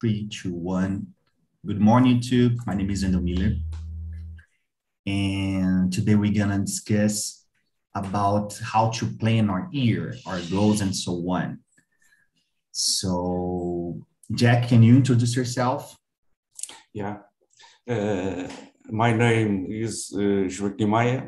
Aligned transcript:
Three, 0.00 0.28
two, 0.28 0.54
one. 0.54 1.08
Good 1.66 1.78
morning, 1.78 2.22
to 2.22 2.56
My 2.66 2.72
name 2.74 2.88
is 2.88 3.04
Endo 3.04 3.20
Miller. 3.20 3.52
And 5.06 5.92
today 5.92 6.14
we're 6.14 6.32
gonna 6.32 6.60
discuss 6.60 7.44
about 7.94 8.58
how 8.62 8.88
to 8.92 9.04
plan 9.18 9.50
our 9.50 9.68
year, 9.70 10.14
our 10.24 10.40
goals, 10.50 10.80
and 10.80 10.96
so 10.96 11.12
on. 11.28 11.58
So, 12.72 14.00
Jack, 14.32 14.68
can 14.68 14.82
you 14.82 14.96
introduce 14.96 15.36
yourself? 15.36 15.98
Yeah. 16.94 17.18
Uh, 17.86 18.48
my 18.88 19.12
name 19.12 19.66
is 19.68 20.14
uh, 20.16 20.48
Joaquim 20.48 20.88
Maia, 20.88 21.22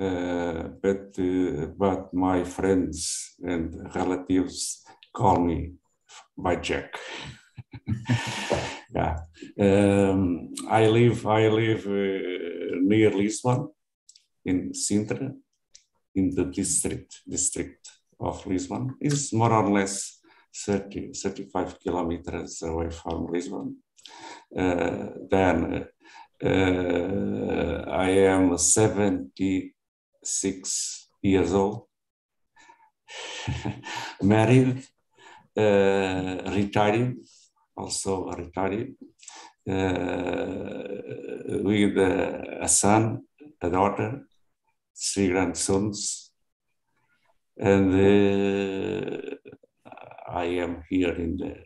uh, 0.00 0.70
but, 0.82 1.14
uh, 1.20 1.66
but 1.78 2.12
my 2.12 2.42
friends 2.42 3.36
and 3.44 3.94
relatives 3.94 4.84
call 5.14 5.38
me 5.38 5.74
by 6.36 6.56
Jack. 6.56 6.98
yeah. 8.94 9.16
Um, 9.58 10.54
I 10.68 10.86
live 10.86 11.26
I 11.26 11.48
live 11.48 11.86
uh, 11.86 12.76
near 12.82 13.10
Lisbon, 13.10 13.68
in 14.44 14.72
Sintra, 14.72 15.34
in 16.14 16.34
the 16.34 16.44
district 16.44 17.20
district 17.28 17.90
of 18.18 18.46
Lisbon. 18.46 18.96
It's 19.00 19.32
more 19.32 19.52
or 19.52 19.70
less 19.70 20.18
30, 20.54 21.12
35 21.12 21.78
kilometers 21.80 22.62
away 22.62 22.90
from 22.90 23.26
Lisbon. 23.26 23.76
Uh, 24.56 25.08
then 25.30 25.86
uh, 26.42 27.84
I 27.88 28.08
am 28.10 28.56
76 28.58 31.08
years 31.22 31.52
old, 31.52 31.86
married, 34.22 34.82
uh, 35.56 36.42
retired, 36.46 37.16
also 37.80 38.30
retired, 38.42 38.94
uh, 39.68 40.82
with 41.68 41.96
a 41.96 42.68
son, 42.68 43.02
a 43.62 43.70
daughter, 43.70 44.10
three 44.96 45.28
grandsons, 45.28 46.32
and 47.58 47.92
uh, 47.92 49.20
I 50.28 50.44
am 50.64 50.82
here 50.88 51.14
in 51.14 51.36
the 51.36 51.56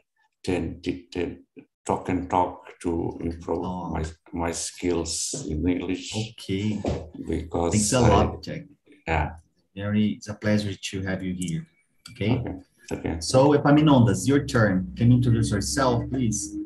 10, 0.45 0.81
10 1.13 1.45
talk 1.85 2.09
and 2.09 2.31
talk 2.31 2.65
to 2.83 3.19
improve 3.21 3.65
oh. 3.65 3.91
my 3.91 4.05
my 4.33 4.53
skills 4.53 5.47
in 5.49 5.69
English. 5.69 6.13
Okay. 6.17 6.81
Because 7.29 7.73
thanks 7.73 7.93
a 7.93 8.01
lot, 8.01 8.43
Jack. 8.43 8.63
Yeah. 9.07 9.31
Very, 9.77 10.07
it's 10.17 10.29
a 10.29 10.35
pleasure 10.35 10.75
to 10.75 11.03
have 11.03 11.23
you 11.23 11.35
here. 11.37 11.67
Okay. 12.11 12.33
Okay. 12.39 12.55
Okay. 12.93 13.17
So, 13.21 13.53
Epaminondas, 13.53 14.27
your 14.27 14.45
turn. 14.45 14.93
Can 14.97 15.11
you 15.11 15.17
introduce 15.17 15.51
yourself, 15.51 16.05
please? 16.11 16.57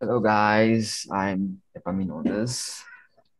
Hello, 0.00 0.20
guys. 0.20 1.06
I'm 1.12 1.60
Epaminondas, 1.76 2.82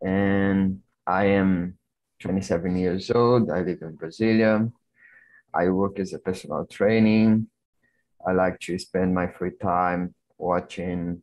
and 0.00 0.80
I 1.06 1.24
am 1.26 1.78
27 2.20 2.76
years 2.76 3.10
old. 3.10 3.50
I 3.50 3.62
live 3.62 3.82
in 3.82 3.96
Brasilia. 3.96 4.70
I 5.54 5.68
work 5.68 5.98
as 5.98 6.12
a 6.12 6.18
personal 6.18 6.66
training. 6.66 7.48
I 8.26 8.32
like 8.32 8.60
to 8.60 8.78
spend 8.78 9.14
my 9.14 9.26
free 9.26 9.56
time 9.60 10.14
watching 10.38 11.22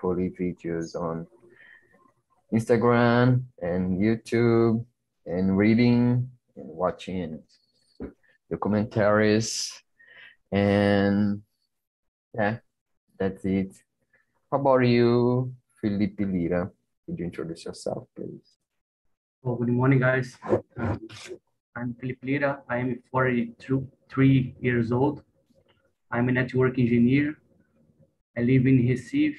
fully 0.00 0.30
videos 0.30 0.94
on 0.94 1.26
Instagram 2.52 3.44
and 3.60 4.00
YouTube 4.00 4.84
and 5.26 5.56
reading 5.56 6.30
and 6.56 6.68
watching 6.68 7.42
documentaries. 8.52 9.70
And 10.50 11.42
yeah, 12.34 12.58
that's 13.18 13.44
it. 13.44 13.76
How 14.50 14.58
about 14.58 14.78
you, 14.78 15.54
Felipe 15.80 16.20
Lira? 16.20 16.70
Could 17.06 17.18
you 17.18 17.24
introduce 17.24 17.64
yourself, 17.64 18.08
please? 18.16 18.56
Oh, 19.44 19.54
good 19.54 19.68
morning, 19.68 20.00
guys. 20.00 20.36
Um, 20.76 21.08
I'm 21.76 21.94
Felipe 21.94 22.22
Lira. 22.22 22.62
I 22.68 22.78
am 22.78 23.02
43 23.10 24.54
years 24.60 24.90
old. 24.92 25.22
I'm 26.10 26.28
a 26.28 26.32
network 26.32 26.78
engineer. 26.78 27.36
I 28.36 28.40
live 28.40 28.66
in 28.66 28.78
Recife. 28.82 29.38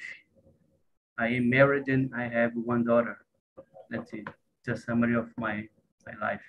I 1.18 1.28
am 1.28 1.50
married 1.50 1.88
and 1.88 2.10
I 2.14 2.28
have 2.28 2.52
one 2.54 2.84
daughter. 2.84 3.18
That's 3.90 4.12
it. 4.12 4.28
It's 4.60 4.80
a 4.80 4.86
summary 4.86 5.16
of 5.16 5.28
my, 5.36 5.68
my 6.06 6.14
life. 6.20 6.40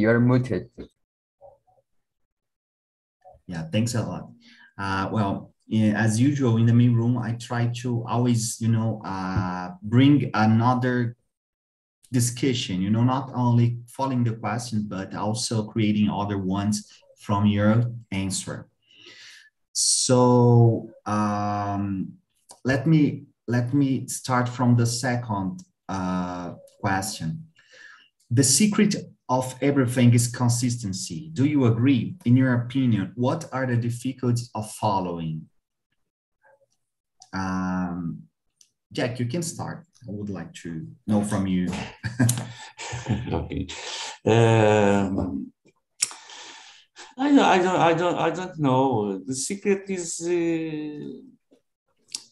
You're 0.00 0.18
muted. 0.18 0.70
Yeah, 3.46 3.64
thanks 3.70 3.94
a 3.94 4.02
lot. 4.02 4.30
Uh, 4.78 5.10
well, 5.12 5.52
as 5.94 6.18
usual 6.18 6.56
in 6.56 6.64
the 6.64 6.72
main 6.72 6.94
room, 6.94 7.18
I 7.18 7.32
try 7.32 7.66
to 7.82 8.02
always, 8.08 8.58
you 8.62 8.68
know, 8.68 9.02
uh, 9.04 9.72
bring 9.82 10.30
another 10.32 11.16
discussion, 12.10 12.80
you 12.80 12.88
know, 12.88 13.04
not 13.04 13.30
only 13.34 13.80
following 13.88 14.24
the 14.24 14.32
question, 14.32 14.86
but 14.88 15.14
also 15.14 15.64
creating 15.64 16.08
other 16.08 16.38
ones 16.38 16.88
from 17.18 17.44
your 17.44 17.84
answer. 18.10 18.70
So 19.72 20.88
um, 21.04 22.14
let 22.64 22.86
me 22.86 23.24
let 23.46 23.74
me 23.74 24.06
start 24.08 24.48
from 24.48 24.76
the 24.76 24.86
second 24.86 25.62
uh, 25.90 26.54
question. 26.80 27.48
The 28.30 28.44
secret 28.44 28.94
of 29.30 29.54
everything 29.62 30.12
is 30.12 30.26
consistency. 30.26 31.30
Do 31.32 31.44
you 31.46 31.64
agree? 31.66 32.16
In 32.24 32.36
your 32.36 32.52
opinion, 32.54 33.12
what 33.14 33.48
are 33.52 33.64
the 33.64 33.76
difficulties 33.76 34.50
of 34.56 34.68
following? 34.72 35.46
Um, 37.32 38.24
Jack, 38.92 39.20
you 39.20 39.26
can 39.26 39.42
start. 39.42 39.86
I 40.02 40.10
would 40.10 40.30
like 40.30 40.52
to 40.64 40.84
know 41.06 41.22
from 41.22 41.46
you. 41.46 41.68
okay. 43.32 43.68
Um, 44.26 45.52
I, 47.16 47.28
I 47.28 47.58
don't 47.58 47.80
I 47.80 47.94
don't 47.94 48.18
I 48.18 48.30
don't 48.30 48.58
know. 48.58 49.18
The 49.24 49.34
secret 49.34 49.88
is 49.90 50.20
uh, 50.26 51.54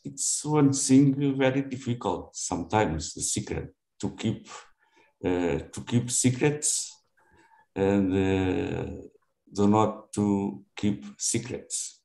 it's 0.02 0.44
one 0.44 0.72
thing 0.72 1.38
very 1.38 1.62
difficult 1.62 2.34
sometimes. 2.34 3.14
The 3.14 3.22
secret 3.22 3.72
to 4.00 4.10
keep 4.16 4.48
uh, 5.24 5.58
to 5.72 5.80
keep 5.86 6.10
secrets 6.10 6.87
and 7.78 8.12
uh, 8.12 8.90
do 9.54 9.68
not 9.68 10.12
to 10.12 10.64
keep 10.76 11.04
secrets. 11.18 12.00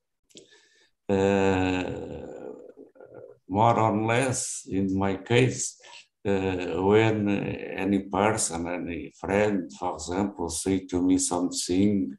Uh, 1.09 2.53
more 3.49 3.77
or 3.79 4.05
less 4.05 4.65
in 4.69 4.97
my 4.97 5.15
case, 5.17 5.77
uh, 6.25 6.81
when 6.89 7.27
any 7.29 7.99
person, 8.03 8.67
any 8.67 9.11
friend, 9.19 9.71
for 9.77 9.95
example, 9.95 10.49
say 10.49 10.85
to 10.85 11.01
me 11.01 11.17
something 11.17 12.15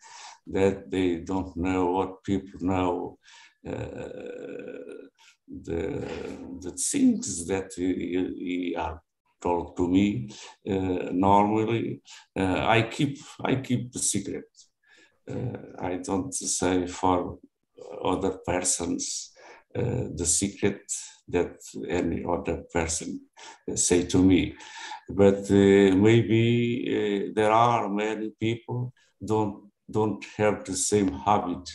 that 0.46 0.90
they 0.90 1.16
don't 1.16 1.56
know 1.56 1.86
what 1.86 2.22
people 2.22 2.60
know, 2.60 3.18
uh, 3.66 3.72
the, 5.66 6.06
the 6.60 6.72
things 6.92 7.46
that 7.46 7.70
he, 7.76 7.94
he 8.38 8.76
are 8.76 9.00
told 9.44 9.76
to 9.76 9.84
me, 9.96 10.06
uh, 10.72 11.10
normally 11.28 12.00
uh, 12.40 12.60
I 12.76 12.78
keep 12.94 13.18
I 13.50 13.52
keep 13.66 13.82
the 13.92 14.02
secret. 14.12 14.50
Uh, 15.30 15.58
I 15.90 15.92
don't 16.08 16.34
say 16.34 16.86
for 16.86 17.38
other 18.12 18.32
persons 18.46 19.30
the 20.20 20.26
secret 20.26 20.82
that 21.28 21.56
any 21.88 22.24
other 22.34 22.58
person 22.72 23.20
say 23.74 24.04
to 24.04 24.18
me. 24.22 24.54
But 25.08 25.50
uh, 25.50 25.96
maybe 25.96 26.44
uh, 26.88 27.32
there 27.34 27.50
are 27.50 27.88
many 27.88 28.30
people 28.40 28.92
don't 29.24 29.70
don't 29.90 30.24
have 30.36 30.64
the 30.64 30.76
same 30.76 31.12
habit 31.12 31.68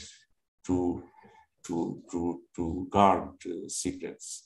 to 0.66 1.04
to 1.66 2.02
to 2.12 2.42
to 2.56 2.88
guard 2.90 3.30
uh, 3.46 3.68
secrets. 3.68 4.44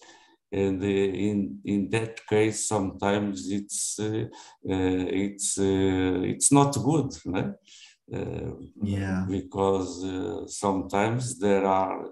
And 0.53 0.83
in 0.83 1.59
in 1.65 1.89
that 1.89 2.25
case, 2.27 2.67
sometimes 2.67 3.49
it's 3.49 3.99
it's 4.63 5.57
it's 5.57 6.51
not 6.51 6.73
good. 6.89 7.09
Uh, 8.13 8.51
yeah 8.81 9.25
because 9.27 10.03
uh, 10.03 10.45
sometimes 10.45 11.39
there 11.39 11.65
are 11.65 12.11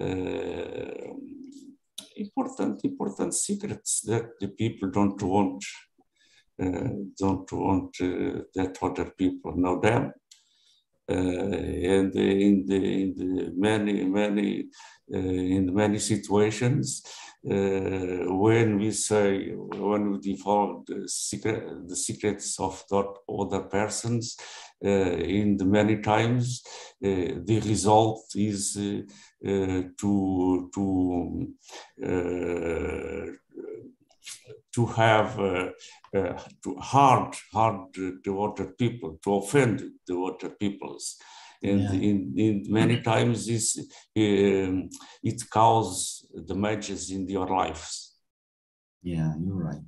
uh, 0.00 1.14
important, 2.16 2.84
important 2.84 3.34
secrets 3.34 4.02
that 4.02 4.38
the 4.40 4.48
people 4.48 4.88
don't 4.88 5.20
want, 5.22 5.64
uh, 6.62 6.90
don't 7.18 7.50
want 7.52 7.96
uh, 8.00 8.42
that 8.54 8.78
other 8.80 9.10
people 9.18 9.52
know 9.56 9.80
them. 9.80 10.12
and 11.08 12.14
in 12.14 12.64
the, 12.66 13.02
in 13.02 13.14
the 13.18 13.52
many, 13.56 14.04
many, 14.04 14.68
in 15.08 15.74
many 15.74 15.98
situations, 15.98 17.02
uh, 17.50 18.32
when 18.44 18.78
we 18.78 18.92
say 18.92 19.50
when 19.50 20.12
we 20.12 20.18
divulge 20.18 20.86
the 20.86 21.08
secret 21.08 21.88
the 21.88 21.96
secrets 21.96 22.60
of 22.60 22.84
other 23.28 23.62
persons 23.62 24.36
uh, 24.84 24.88
in 24.88 25.56
the 25.56 25.64
many 25.64 25.96
times 26.00 26.62
uh, 27.04 27.08
the 27.44 27.60
result 27.66 28.24
is 28.34 28.74
to 28.74 30.70
to 30.74 30.82
to 34.74 34.86
have 34.86 35.38
uh, 35.38 35.70
uh, 36.16 36.38
to 36.62 36.74
hard 36.76 37.34
hard 37.52 37.92
the 37.94 38.32
water 38.32 38.66
people 38.78 39.18
to 39.22 39.34
offend 39.34 39.82
the 40.06 40.16
water 40.16 40.48
peoples 40.48 41.18
and 41.62 41.80
yeah. 41.82 41.92
in, 41.92 42.34
in 42.36 42.64
many 42.68 43.00
times 43.00 43.46
this 43.46 43.78
um, 44.16 44.88
it 45.22 45.42
causes 45.50 46.26
damages 46.46 47.10
in 47.10 47.28
your 47.28 47.46
lives 47.46 48.16
yeah 49.02 49.32
you're 49.40 49.64
right 49.68 49.84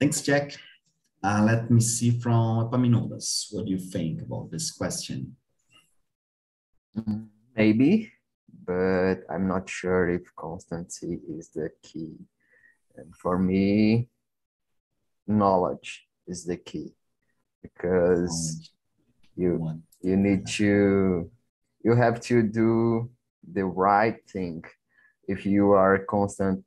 thanks 0.00 0.20
jack 0.22 0.56
uh, 1.24 1.42
let 1.42 1.70
me 1.70 1.80
see 1.80 2.10
from 2.10 2.68
Epaminondas. 2.68 3.46
What 3.50 3.64
do 3.64 3.70
you 3.70 3.78
think 3.78 4.20
about 4.20 4.50
this 4.50 4.70
question? 4.70 5.34
Maybe, 7.56 8.12
but 8.66 9.20
I'm 9.30 9.48
not 9.48 9.70
sure 9.70 10.10
if 10.10 10.22
constancy 10.36 11.20
is 11.26 11.48
the 11.48 11.70
key. 11.82 12.12
And 12.96 13.16
for 13.16 13.38
me, 13.38 14.10
knowledge 15.26 16.06
is 16.26 16.44
the 16.44 16.58
key 16.58 16.94
because 17.62 18.70
you 19.36 19.80
you 20.02 20.16
need 20.16 20.46
to 20.46 21.30
you 21.82 21.94
have 21.94 22.20
to 22.20 22.42
do 22.42 23.10
the 23.52 23.64
right 23.64 24.16
thing. 24.28 24.64
If 25.28 25.44
you 25.46 25.72
are 25.72 25.98
constant 25.98 26.64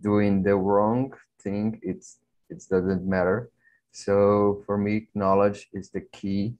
doing 0.00 0.42
the 0.42 0.56
wrong 0.56 1.12
thing 1.42 1.80
it's 1.82 2.18
it 2.50 2.62
doesn't 2.70 3.06
matter. 3.06 3.50
So 3.92 4.62
for 4.66 4.78
me 4.78 5.08
knowledge 5.14 5.68
is 5.72 5.90
the 5.90 6.00
key 6.00 6.54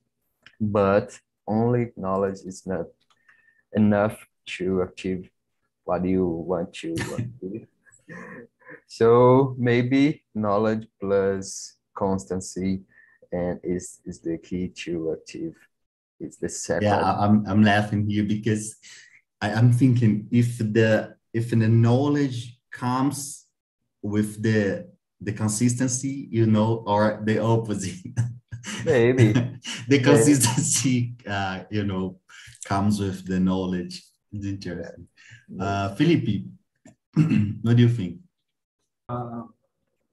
but 0.61 1.19
only 1.47 1.93
knowledge 1.97 2.41
is 2.45 2.67
not 2.67 2.87
enough 3.75 4.17
to 4.59 4.83
achieve 4.83 5.31
what 5.85 6.05
you 6.05 6.27
want 6.27 6.73
to 6.75 6.93
achieve. 7.17 7.67
So 8.87 9.55
maybe 9.59 10.25
knowledge 10.35 10.87
plus 11.01 11.77
constancy 11.95 12.83
and 13.33 13.61
is 13.63 14.01
is 14.05 14.21
the 14.21 14.39
key 14.39 14.69
to 14.69 15.11
achieve 15.13 15.55
it's 16.21 16.37
the 16.37 16.49
second. 16.49 16.89
Yeah, 16.89 17.01
I'm 17.03 17.47
I'm 17.47 17.63
laughing 17.63 18.09
here 18.09 18.25
because 18.25 18.77
I, 19.41 19.53
I'm 19.53 19.73
thinking 19.73 20.27
if 20.31 20.59
the 20.59 21.15
if 21.33 21.51
the 21.51 21.57
knowledge 21.57 22.59
comes 22.71 23.47
with 24.03 24.43
the 24.43 24.91
the 25.21 25.33
consistency, 25.33 26.29
you 26.31 26.47
know, 26.47 26.83
or 26.87 27.23
the 27.25 27.39
opposite. 27.39 27.99
Maybe 28.85 29.33
the 29.89 30.01
consistency, 30.01 31.15
uh, 31.27 31.65
you 31.71 31.85
know, 31.85 32.19
comes 32.65 33.01
with 33.01 33.27
the 33.27 33.41
knowledge. 33.41 34.03
It's 34.33 34.47
interesting. 34.47 35.09
Uh, 35.59 35.95
Felipe, 35.95 36.45
what 37.63 37.77
do 37.77 37.83
you 37.83 37.89
think? 37.89 38.19
Uh, 39.09 39.43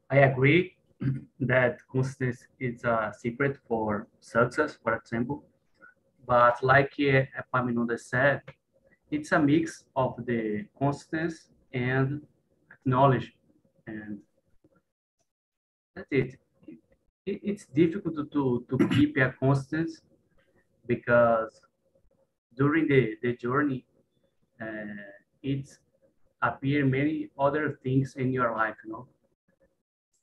I 0.10 0.18
agree 0.20 0.75
that 1.40 1.78
consistency 1.92 2.46
is 2.60 2.84
a 2.84 3.14
secret 3.18 3.58
for 3.68 4.08
success, 4.20 4.78
for 4.82 4.96
example. 4.96 5.44
But 6.26 6.64
like 6.64 6.94
Epaminondas 6.98 8.02
said, 8.02 8.42
it's 9.12 9.32
a 9.32 9.40
mix 9.40 9.86
of 9.96 10.16
the 10.26 10.66
constance 10.80 11.50
and 11.74 12.22
knowledge. 12.84 13.34
And 13.88 14.20
that's 15.96 16.08
it. 16.12 16.40
it 16.68 16.80
it's 17.44 17.66
difficult 17.66 18.32
to, 18.32 18.66
to 18.70 18.88
keep 18.90 19.18
a 19.18 19.34
constant 19.40 19.90
because 20.88 21.62
during 22.58 22.88
the, 22.88 23.16
the 23.22 23.36
journey, 23.36 23.86
uh, 24.62 24.66
it's 25.44 25.80
appear 26.42 26.86
many 26.86 27.30
other 27.40 27.80
things 27.84 28.16
in 28.16 28.32
your 28.32 28.56
life, 28.56 28.76
you 28.86 28.92
know. 28.92 29.08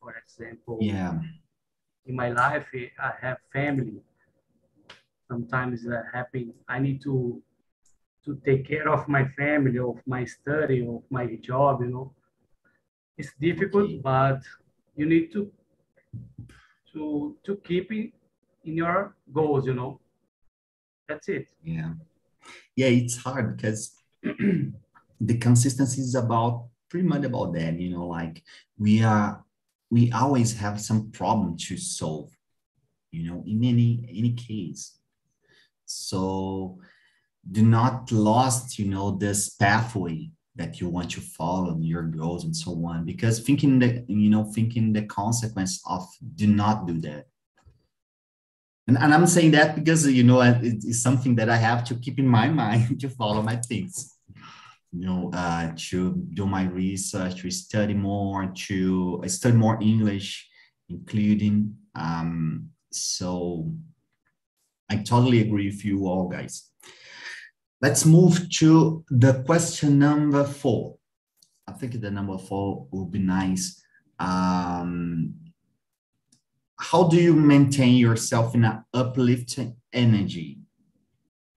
For 0.02 0.14
example, 0.16 0.78
yeah. 0.80 1.20
in 2.06 2.16
my 2.16 2.30
life, 2.30 2.66
eh, 2.74 2.88
I 2.98 3.12
have 3.20 3.38
family, 3.52 4.02
sometimes 5.28 5.86
uh, 5.86 5.90
that 5.90 6.04
happens. 6.12 6.54
I 6.68 6.80
need 6.80 7.00
to 7.02 7.40
to 8.24 8.40
take 8.44 8.66
care 8.66 8.88
of 8.88 9.08
my 9.08 9.24
family, 9.40 9.78
of 9.78 9.98
my 10.06 10.24
study, 10.24 10.84
of 10.86 11.02
my 11.08 11.26
job. 11.36 11.82
You 11.82 11.90
know, 11.90 12.14
it's 13.16 13.32
difficult, 13.40 14.02
but 14.02 14.40
you 14.96 15.06
need 15.06 15.32
to 15.34 15.52
to 16.92 17.36
to 17.44 17.56
keep 17.68 17.92
it 17.92 18.10
in 18.64 18.74
your 18.82 19.14
goals. 19.32 19.66
You 19.66 19.74
know, 19.74 20.00
that's 21.08 21.28
it. 21.28 21.46
Yeah, 21.62 21.94
yeah, 22.74 22.88
it's 22.88 23.18
hard 23.18 23.56
because 23.56 23.94
the 24.22 25.38
consistency 25.38 26.00
is 26.00 26.16
about 26.16 26.66
pretty 26.88 27.06
much 27.06 27.24
about 27.24 27.54
that. 27.54 27.78
You 27.78 27.90
know, 27.90 28.08
like 28.08 28.42
we 28.76 29.04
are 29.04 29.44
we 29.92 30.10
always 30.12 30.56
have 30.56 30.80
some 30.80 31.10
problem 31.10 31.54
to 31.58 31.76
solve 31.76 32.30
you 33.10 33.22
know 33.28 33.44
in 33.46 33.62
any 33.62 33.90
any 34.08 34.32
case. 34.32 34.98
So 35.84 36.78
do 37.50 37.62
not 37.62 38.10
lost, 38.10 38.78
you 38.78 38.86
know, 38.86 39.10
this 39.10 39.50
pathway 39.50 40.30
that 40.56 40.80
you 40.80 40.88
want 40.88 41.10
to 41.10 41.20
follow 41.20 41.76
your 41.80 42.04
goals 42.04 42.44
and 42.44 42.56
so 42.56 42.70
on 42.86 43.04
because 43.04 43.40
thinking 43.40 43.78
the 43.78 44.04
you 44.08 44.30
know 44.30 44.44
thinking 44.44 44.92
the 44.92 45.02
consequence 45.02 45.82
of 45.86 46.06
do 46.36 46.46
not 46.46 46.86
do 46.86 47.00
that. 47.00 47.26
And, 48.88 48.98
and 48.98 49.14
i'm 49.14 49.28
saying 49.28 49.52
that 49.52 49.76
because 49.76 50.06
you 50.18 50.24
know 50.24 50.40
it's 50.40 51.00
something 51.00 51.36
that 51.36 51.48
i 51.48 51.56
have 51.56 51.84
to 51.84 51.94
keep 51.94 52.18
in 52.18 52.26
my 52.26 52.48
mind 52.62 53.00
to 53.00 53.08
follow 53.08 53.40
my 53.40 53.56
things 53.56 54.16
you 54.92 55.06
know 55.06 55.30
uh, 55.34 55.72
to 55.76 56.14
do 56.34 56.46
my 56.46 56.64
research 56.64 57.40
to 57.40 57.50
study 57.50 57.94
more 57.94 58.52
to 58.54 59.22
study 59.26 59.56
more 59.56 59.78
english 59.82 60.48
including 60.88 61.74
um, 61.94 62.68
so 62.90 63.70
I 64.92 64.96
totally 64.96 65.40
agree 65.40 65.68
with 65.68 65.84
you 65.86 66.06
all, 66.06 66.28
guys. 66.28 66.68
Let's 67.80 68.04
move 68.04 68.50
to 68.58 69.04
the 69.08 69.42
question 69.44 69.98
number 69.98 70.44
four. 70.44 70.96
I 71.66 71.72
think 71.72 71.98
the 71.98 72.10
number 72.10 72.36
four 72.36 72.86
will 72.90 73.06
be 73.06 73.18
nice. 73.18 73.82
Um, 74.18 75.34
how 76.78 77.04
do 77.04 77.16
you 77.16 77.32
maintain 77.32 77.94
yourself 77.94 78.54
in 78.54 78.64
an 78.64 78.84
uplifting 78.92 79.76
energy? 79.92 80.58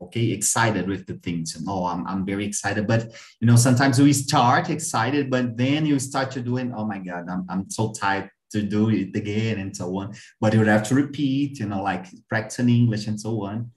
Okay, 0.06 0.32
excited 0.32 0.88
with 0.88 1.06
the 1.06 1.16
things. 1.16 1.56
And 1.56 1.66
oh, 1.68 1.86
I'm, 1.86 2.06
I'm 2.08 2.26
very 2.26 2.46
excited. 2.46 2.88
But 2.88 3.12
you 3.40 3.48
know, 3.48 3.56
sometimes 3.56 4.00
we 4.00 4.14
start 4.14 4.70
excited, 4.70 5.30
but 5.30 5.58
then 5.58 5.86
you 5.86 6.00
start 6.00 6.32
to 6.32 6.42
doing, 6.42 6.74
oh 6.76 6.86
my 6.86 7.00
God, 7.00 7.26
I'm, 7.30 7.46
I'm 7.50 7.70
so 7.70 7.92
tired 7.92 8.30
to 8.52 8.62
do 8.62 8.90
it 8.90 9.16
again 9.16 9.60
and 9.60 9.76
so 9.76 9.98
on. 9.98 10.14
But 10.40 10.54
you 10.54 10.60
would 10.60 10.68
have 10.68 10.88
to 10.90 10.96
repeat, 10.96 11.60
you 11.60 11.68
know, 11.68 11.84
like 11.84 12.06
practicing 12.30 12.70
English 12.70 13.08
and 13.08 13.20
so 13.20 13.44
on. 13.46 13.72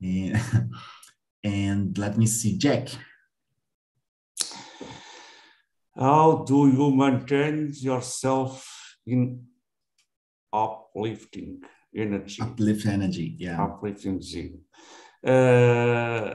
And, 0.00 0.40
and 1.44 1.98
let 1.98 2.18
me 2.18 2.26
see, 2.26 2.58
Jack. 2.58 2.88
How 5.96 6.44
do 6.46 6.68
you 6.68 6.90
maintain 6.90 7.70
yourself 7.74 8.96
in 9.06 9.44
uplifting 10.52 11.60
energy? 11.94 12.42
Uplift 12.42 12.86
energy, 12.86 13.36
yeah. 13.38 13.62
Uplifting 13.62 14.12
energy. 14.12 14.54
Uh, 15.24 16.34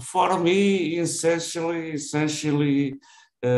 for 0.00 0.38
me, 0.38 0.98
essentially, 0.98 1.90
essentially, 1.92 2.94
uh, 3.42 3.48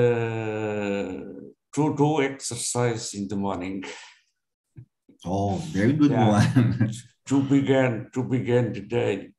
to 1.74 1.94
do 1.96 2.22
exercise 2.22 3.14
in 3.14 3.28
the 3.28 3.36
morning. 3.36 3.84
Oh, 5.24 5.56
very 5.56 5.92
good 5.92 6.12
yeah. 6.12 6.28
one. 6.28 6.90
to 7.26 7.42
begin 7.42 8.08
to 8.12 8.24
begin 8.24 8.72
the 8.72 8.80
day 8.80 9.30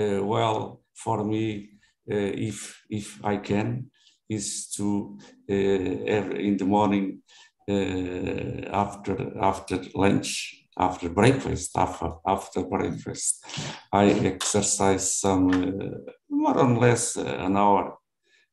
uh, 0.00 0.22
well 0.24 0.82
for 0.94 1.24
me, 1.24 1.70
uh, 2.10 2.32
if 2.48 2.82
if 2.90 3.24
I 3.24 3.36
can, 3.36 3.90
is 4.28 4.68
to 4.76 5.18
uh, 5.50 5.54
in 5.54 6.56
the 6.56 6.64
morning 6.64 7.22
uh, 7.70 8.68
after 8.72 9.38
after 9.40 9.80
lunch 9.94 10.57
after 10.78 11.08
breakfast 11.08 11.76
after 11.76 12.10
after 12.26 12.62
breakfast 12.62 13.44
I 13.92 14.04
exercise 14.32 15.16
some 15.20 15.48
uh, 15.48 16.12
more 16.30 16.56
or 16.56 16.78
less 16.78 17.16
an 17.16 17.56
hour 17.56 17.98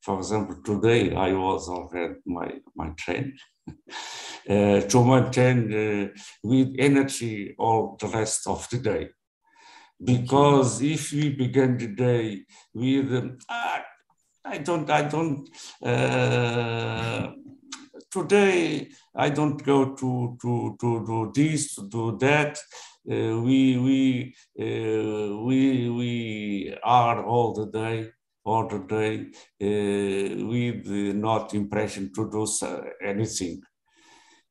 for 0.05 0.19
example, 0.19 0.57
today 0.63 1.15
I 1.15 1.33
was 1.33 1.67
already 1.67 2.13
my, 2.27 2.51
my 2.75 2.89
train 2.89 3.35
uh, 3.67 4.81
to 4.81 5.03
maintain 5.03 5.73
uh, 5.73 6.07
with 6.43 6.75
energy 6.77 7.55
all 7.57 7.97
the 7.99 8.07
rest 8.09 8.45
of 8.45 8.69
the 8.69 8.77
day. 8.77 9.09
because 10.11 10.81
if 10.81 11.11
we 11.11 11.29
begin 11.29 11.77
the 11.77 11.87
day 11.87 12.45
with 12.73 13.13
um, 13.13 13.37
ah, 13.49 13.81
I 14.53 14.57
don't 14.59 14.89
I 14.89 15.03
don't 15.13 15.49
uh, 15.81 17.31
today 18.11 18.89
I 19.17 19.29
don't 19.29 19.63
go 19.63 19.95
to 19.95 20.37
to 20.41 20.77
to 20.79 21.05
do 21.05 21.31
this 21.33 21.75
to 21.75 21.87
do 21.87 22.17
that. 22.19 22.57
Uh, 23.09 23.39
we 23.41 23.77
we 23.77 24.35
uh, 24.59 25.37
we 25.43 25.89
we 25.89 26.77
are 26.83 27.23
all 27.23 27.53
the 27.53 27.67
day 27.67 28.11
all 28.43 28.67
the 28.67 28.79
day 28.79 29.25
uh, 29.61 30.45
with 30.45 30.87
not 31.15 31.53
impression 31.53 32.11
to 32.13 32.29
do 32.29 32.45
anything. 33.03 33.61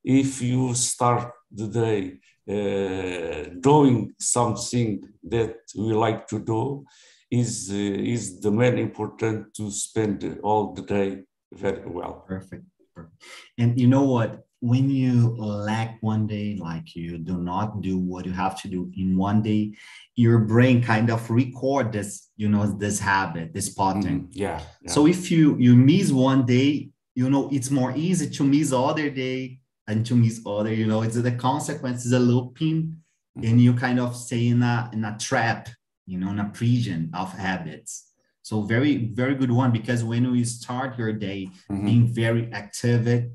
If 0.02 0.42
you 0.42 0.74
start 0.74 1.32
the 1.50 1.68
day 1.68 2.20
uh, 2.48 3.50
doing 3.60 4.14
something 4.18 5.02
that 5.22 5.56
we 5.76 5.92
like 5.94 6.26
to 6.28 6.40
do 6.40 6.84
is 7.30 7.70
uh, 7.70 7.74
is 8.14 8.40
the 8.40 8.50
main 8.50 8.78
important 8.78 9.54
to 9.54 9.70
spend 9.70 10.38
all 10.42 10.74
the 10.74 10.82
day 10.82 11.22
very 11.52 11.88
well. 11.88 12.24
Perfect. 12.26 12.64
And 13.58 13.80
you 13.80 13.88
know 13.88 14.02
what? 14.02 14.43
When 14.72 14.88
you 14.88 15.36
lack 15.36 15.90
one 16.00 16.26
day, 16.26 16.56
like 16.68 16.96
you 16.96 17.18
do 17.18 17.36
not 17.36 17.82
do 17.82 17.98
what 17.98 18.24
you 18.24 18.32
have 18.32 18.54
to 18.62 18.68
do 18.68 18.90
in 18.96 19.16
one 19.16 19.42
day, 19.42 19.62
your 20.16 20.38
brain 20.38 20.82
kind 20.82 21.10
of 21.10 21.28
record 21.30 21.92
this, 21.92 22.30
you 22.36 22.48
know, 22.48 22.64
this 22.66 22.98
habit, 22.98 23.52
this 23.52 23.68
pattern. 23.68 24.20
Mm, 24.20 24.28
yeah, 24.30 24.60
yeah. 24.80 24.90
So 24.90 25.06
if 25.06 25.30
you 25.30 25.56
you 25.58 25.74
miss 25.76 26.10
one 26.10 26.46
day, 26.46 26.90
you 27.14 27.28
know, 27.28 27.48
it's 27.52 27.70
more 27.70 27.92
easy 27.94 28.30
to 28.30 28.42
miss 28.44 28.72
other 28.72 29.10
day 29.10 29.60
and 29.86 30.06
to 30.06 30.14
miss 30.14 30.40
other 30.46 30.72
you 30.72 30.86
know 30.86 31.02
it's 31.02 31.16
the 31.16 31.32
consequence 31.32 32.06
is 32.06 32.12
a 32.12 32.18
looping 32.18 32.96
mm-hmm. 33.36 33.46
and 33.46 33.60
you 33.60 33.74
kind 33.74 34.00
of 34.00 34.16
stay 34.16 34.48
in 34.48 34.62
a 34.62 34.90
in 34.92 35.04
a 35.04 35.16
trap 35.18 35.68
you 36.06 36.18
know 36.18 36.30
in 36.30 36.40
a 36.40 36.48
prison 36.50 37.10
of 37.14 37.30
habits 37.32 38.10
so 38.44 38.60
very 38.60 39.06
very 39.14 39.34
good 39.34 39.50
one 39.50 39.70
because 39.72 40.04
when 40.04 40.22
you 40.34 40.44
start 40.44 40.98
your 40.98 41.12
day 41.14 41.48
mm-hmm. 41.70 41.86
being 41.86 42.06
very 42.06 42.50
active. 42.52 43.30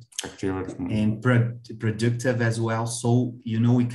And 0.91 1.21
pro- 1.21 1.53
productive 1.79 2.41
as 2.41 2.59
well 2.59 2.85
so 2.85 3.33
you 3.43 3.59
know 3.59 3.79
you, 3.79 3.87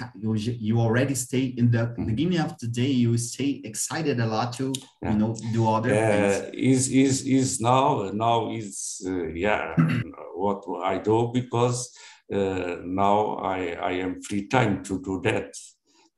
you 0.69 0.81
already 0.81 1.15
stay 1.15 1.55
in 1.57 1.71
the 1.71 1.79
mm-hmm. 1.79 2.07
beginning 2.07 2.41
of 2.41 2.59
the 2.59 2.67
day 2.67 2.87
you 2.87 3.17
stay 3.19 3.61
excited 3.65 4.19
a 4.21 4.27
lot 4.27 4.53
to 4.53 4.73
yeah. 5.03 5.13
you 5.13 5.19
know 5.19 5.37
do 5.53 5.69
other 5.69 5.95
uh, 5.95 6.09
things 6.09 6.51
is 6.55 6.89
is 6.89 7.27
is 7.27 7.61
now 7.61 8.11
now 8.15 8.51
is 8.51 9.03
uh, 9.07 9.27
yeah 9.29 9.75
what 10.35 10.65
i 10.83 10.97
do 10.99 11.31
because 11.33 11.91
uh, 12.33 12.77
now 12.85 13.35
I, 13.35 13.73
I 13.73 13.93
am 13.93 14.23
free 14.23 14.49
time 14.49 14.83
to 14.85 15.01
do 15.03 15.21
that 15.25 15.55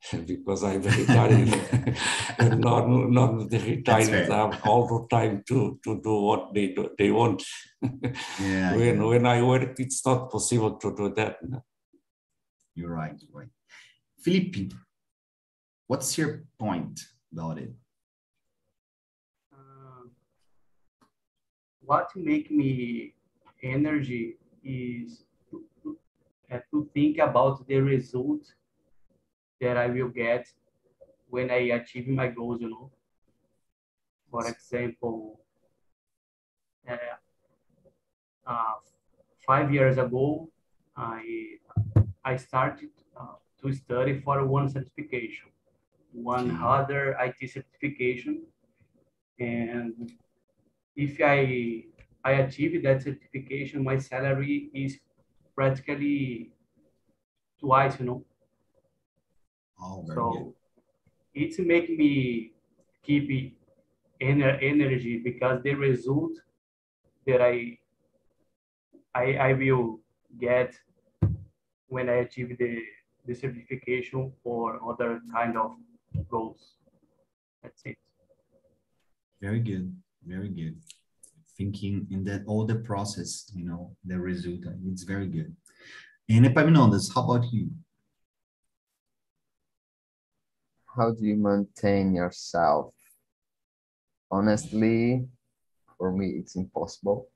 because 0.26 0.62
I'm 0.62 0.82
retired 0.82 1.54
and 2.38 2.60
not, 2.68 2.88
not 2.88 3.50
the 3.50 3.58
retired 3.58 4.30
have 4.30 4.60
all 4.66 4.86
the 4.86 5.06
time 5.16 5.42
to, 5.48 5.78
to 5.84 6.00
do 6.02 6.14
what 6.20 6.54
they 6.54 6.68
do, 6.68 6.90
they 6.96 7.10
want. 7.10 7.42
yeah, 8.40 8.76
when, 8.76 8.96
yeah. 8.96 9.04
when 9.04 9.26
I 9.26 9.42
work, 9.42 9.74
it's 9.78 10.04
not 10.06 10.30
possible 10.30 10.72
to 10.76 10.94
do 10.94 11.14
that. 11.14 11.38
You're 12.74 12.94
right, 12.94 13.16
you're 13.18 13.40
right. 13.40 13.48
Felipe, 14.22 14.72
what's 15.86 16.16
your 16.18 16.44
point 16.58 17.00
about 17.32 17.58
it? 17.58 17.72
Uh, 19.52 20.08
what 21.80 22.10
make 22.14 22.50
me 22.50 23.14
energy 23.62 24.36
is 24.62 25.24
to 25.50 25.64
have 26.50 26.62
to 26.70 26.88
think 26.92 27.18
about 27.18 27.66
the 27.66 27.76
result 27.76 28.52
that 29.60 29.76
I 29.76 29.86
will 29.86 30.08
get 30.08 30.46
when 31.28 31.50
I 31.50 31.60
achieve 31.78 32.08
my 32.08 32.28
goals, 32.28 32.60
you 32.60 32.70
know. 32.70 32.90
For 34.30 34.46
example, 34.46 35.40
uh, 36.88 36.96
uh, 38.46 38.74
five 39.46 39.72
years 39.72 39.98
ago, 39.98 40.48
I, 40.96 41.56
I 42.24 42.36
started 42.36 42.90
uh, 43.18 43.36
to 43.62 43.72
study 43.72 44.20
for 44.20 44.44
one 44.46 44.68
certification, 44.68 45.48
one 46.12 46.50
mm-hmm. 46.50 46.64
other 46.64 47.16
IT 47.20 47.50
certification. 47.50 48.42
And 49.38 50.12
if 50.96 51.18
I, 51.20 51.84
I 52.24 52.32
achieve 52.32 52.82
that 52.82 53.02
certification, 53.02 53.84
my 53.84 53.98
salary 53.98 54.70
is 54.74 54.98
practically 55.54 56.50
twice, 57.60 57.98
you 57.98 58.06
know. 58.06 58.24
Oh, 59.80 60.04
so 60.06 60.30
good. 60.30 60.52
it's 61.34 61.58
make 61.58 61.90
me 61.90 62.52
keep 63.02 63.56
ener- 64.20 64.58
energy 64.62 65.18
because 65.18 65.62
the 65.62 65.74
result 65.74 66.32
that 67.26 67.40
I, 67.42 67.78
I 69.14 69.24
I 69.48 69.52
will 69.52 70.00
get 70.38 70.74
when 71.88 72.08
I 72.08 72.16
achieve 72.26 72.56
the 72.58 72.82
the 73.26 73.34
certification 73.34 74.32
or 74.44 74.80
other 74.88 75.20
kind 75.32 75.56
of 75.58 75.72
goals. 76.30 76.76
That's 77.62 77.82
it. 77.84 77.96
Very 79.40 79.60
good. 79.60 79.94
Very 80.24 80.48
good 80.48 80.76
thinking 81.56 82.06
in 82.10 82.24
that 82.24 82.42
all 82.46 82.66
the 82.66 82.76
process, 82.76 83.50
you 83.54 83.64
know, 83.64 83.96
the 84.04 84.18
result. 84.18 84.60
It's 84.86 85.04
very 85.04 85.26
good. 85.26 85.54
And 86.28 86.44
Epaminondas, 86.44 87.14
how 87.14 87.22
about 87.24 87.52
you? 87.52 87.70
How 90.96 91.10
do 91.10 91.26
you 91.26 91.36
maintain 91.36 92.14
yourself? 92.14 92.94
Honestly, 94.30 95.28
for 95.98 96.10
me, 96.10 96.40
it's 96.40 96.56
impossible. 96.56 97.28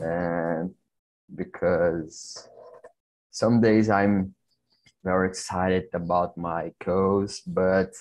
And 0.00 0.74
because 1.32 2.48
some 3.30 3.60
days 3.60 3.88
I'm 3.88 4.34
very 5.04 5.28
excited 5.28 5.84
about 5.94 6.36
my 6.36 6.72
goals, 6.84 7.40
but 7.46 7.94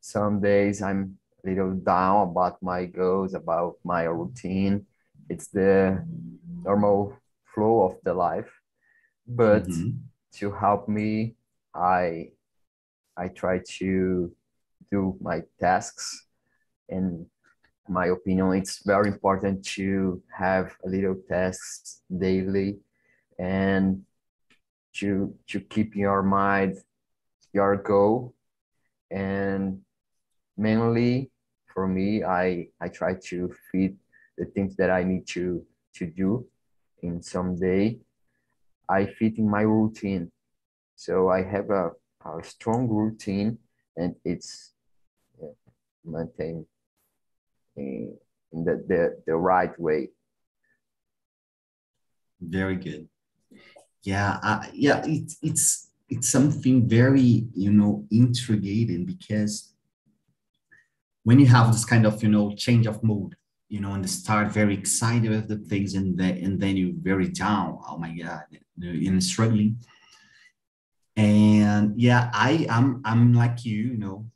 some 0.00 0.40
days 0.40 0.80
I'm 0.80 1.18
a 1.44 1.48
little 1.48 1.72
down 1.72 2.28
about 2.28 2.62
my 2.62 2.86
goals, 2.86 3.34
about 3.34 3.78
my 3.82 4.04
routine. 4.04 4.86
It's 5.28 5.48
the 5.48 6.06
normal 6.62 7.18
flow 7.52 7.82
of 7.82 7.96
the 8.04 8.14
life. 8.14 8.52
But 9.26 9.66
mm-hmm. 9.66 9.98
to 10.38 10.52
help 10.52 10.88
me, 10.88 11.34
I 11.74 12.33
I 13.16 13.28
try 13.28 13.60
to 13.78 14.32
do 14.90 15.16
my 15.20 15.42
tasks. 15.60 16.26
In 16.88 17.26
my 17.88 18.06
opinion, 18.06 18.52
it's 18.54 18.84
very 18.84 19.08
important 19.08 19.64
to 19.76 20.22
have 20.36 20.74
a 20.84 20.88
little 20.88 21.16
tasks 21.28 22.02
daily 22.16 22.78
and 23.38 24.02
to 24.94 25.34
to 25.48 25.60
keep 25.60 25.96
your 25.96 26.22
mind 26.22 26.76
your 27.52 27.76
goal 27.76 28.34
and 29.10 29.80
mainly 30.56 31.30
for 31.74 31.88
me, 31.88 32.22
I, 32.22 32.68
I 32.80 32.88
try 32.88 33.14
to 33.30 33.52
fit 33.70 33.94
the 34.38 34.46
things 34.46 34.76
that 34.76 34.90
I 34.90 35.02
need 35.02 35.26
to, 35.28 35.66
to 35.96 36.06
do 36.06 36.46
in 37.02 37.20
some 37.20 37.56
day. 37.56 37.98
I 38.88 39.06
fit 39.06 39.38
in 39.38 39.50
my 39.50 39.62
routine. 39.62 40.30
So 40.94 41.28
I 41.28 41.42
have 41.42 41.70
a, 41.70 41.90
a 42.24 42.42
strong 42.44 42.88
routine 42.88 43.58
and 43.96 44.14
it's 44.24 44.72
yeah, 45.40 45.48
maintained 46.04 46.66
in, 47.76 48.16
in 48.52 48.64
the, 48.64 48.84
the, 48.88 49.22
the 49.26 49.36
right 49.36 49.78
way. 49.78 50.10
Very 52.40 52.76
good. 52.76 53.08
Yeah, 54.02 54.38
uh, 54.42 54.66
yeah, 54.74 55.02
it's 55.06 55.38
it's 55.40 55.90
it's 56.10 56.28
something 56.28 56.86
very 56.86 57.46
you 57.54 57.72
know 57.72 58.04
intriguing 58.10 59.06
because 59.06 59.72
when 61.22 61.40
you 61.40 61.46
have 61.46 61.72
this 61.72 61.86
kind 61.86 62.04
of 62.06 62.22
you 62.22 62.28
know 62.28 62.54
change 62.54 62.86
of 62.86 63.02
mood 63.02 63.34
you 63.68 63.80
know 63.80 64.00
the 64.00 64.08
start 64.08 64.48
very 64.52 64.74
excited 64.74 65.30
with 65.30 65.48
the 65.48 65.56
things 65.56 65.94
and 65.94 66.18
then 66.18 66.36
and 66.38 66.60
then 66.60 66.76
you're 66.76 66.92
very 67.00 67.28
down 67.28 67.78
oh 67.88 67.96
my 67.96 68.10
god 68.10 68.44
and 68.82 69.24
struggling 69.24 69.78
and 71.16 72.00
yeah 72.00 72.30
i 72.32 72.66
i'm 72.70 73.00
i'm 73.04 73.32
like 73.32 73.64
you 73.64 73.76
you 73.76 73.96
know. 73.96 74.26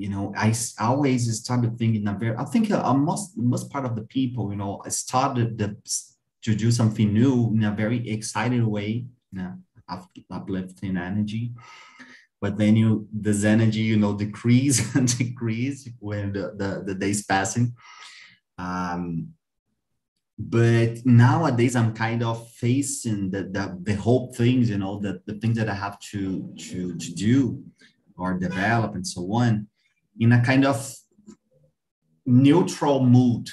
You 0.00 0.10
know 0.10 0.32
i 0.36 0.54
always 0.78 1.22
started 1.42 1.76
thinking 1.76 2.06
a 2.06 2.12
very 2.14 2.36
i 2.36 2.44
think 2.44 2.70
a, 2.70 2.78
a 2.80 2.94
most 2.94 3.36
most 3.36 3.68
part 3.68 3.84
of 3.84 3.96
the 3.96 4.02
people 4.02 4.48
you 4.50 4.56
know 4.56 4.80
I 4.86 4.90
started 4.90 5.58
the, 5.58 5.76
to 6.42 6.54
do 6.54 6.70
something 6.70 7.12
new 7.12 7.52
in 7.54 7.64
a 7.64 7.72
very 7.72 8.08
excited 8.08 8.64
way. 8.64 9.06
You 9.32 9.38
know, 9.38 9.54
uplifting 10.30 10.96
energy. 10.96 11.52
But 12.40 12.56
then 12.56 12.76
you 12.76 13.08
this 13.12 13.44
energy 13.44 13.80
you 13.80 13.96
know 13.96 14.16
decrease 14.24 14.94
and 14.94 15.18
decrease 15.18 15.88
when 15.98 16.32
the, 16.32 16.54
the, 16.56 16.82
the 16.86 16.94
days 16.94 17.24
passing. 17.24 17.74
Um, 18.58 19.34
but 20.38 21.04
nowadays 21.04 21.74
i'm 21.74 21.92
kind 21.92 22.22
of 22.22 22.48
facing 22.52 23.28
the, 23.30 23.42
the 23.42 23.76
the 23.82 23.94
whole 23.94 24.32
things 24.34 24.70
you 24.70 24.78
know 24.78 25.00
the, 25.00 25.20
the 25.26 25.34
things 25.40 25.56
that 25.56 25.68
i 25.68 25.74
have 25.74 25.98
to 25.98 26.54
to 26.56 26.94
to 26.96 27.12
do 27.12 27.62
or 28.16 28.34
develop 28.34 28.94
and 28.94 29.06
so 29.06 29.32
on 29.32 29.66
in 30.20 30.32
a 30.32 30.44
kind 30.44 30.64
of 30.64 30.94
neutral 32.24 33.04
mood 33.04 33.48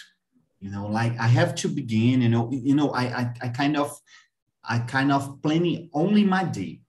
you 0.59 0.69
know 0.69 0.85
like 0.85 1.17
i 1.19 1.27
have 1.27 1.55
to 1.55 1.67
begin 1.67 2.21
you 2.21 2.29
know 2.29 2.49
you 2.51 2.75
know 2.75 2.91
i 2.91 3.03
i, 3.03 3.33
I 3.41 3.49
kind 3.49 3.77
of 3.77 3.99
i 4.63 4.77
kind 4.79 5.11
of 5.11 5.41
planning 5.41 5.89
only 5.91 6.23
my 6.23 6.43
day 6.43 6.81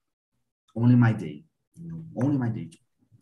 only 0.74 0.96
my 0.96 1.12
day 1.12 1.42
you 1.74 1.88
know 1.88 2.04
only 2.22 2.36
my 2.36 2.48
day. 2.48 2.70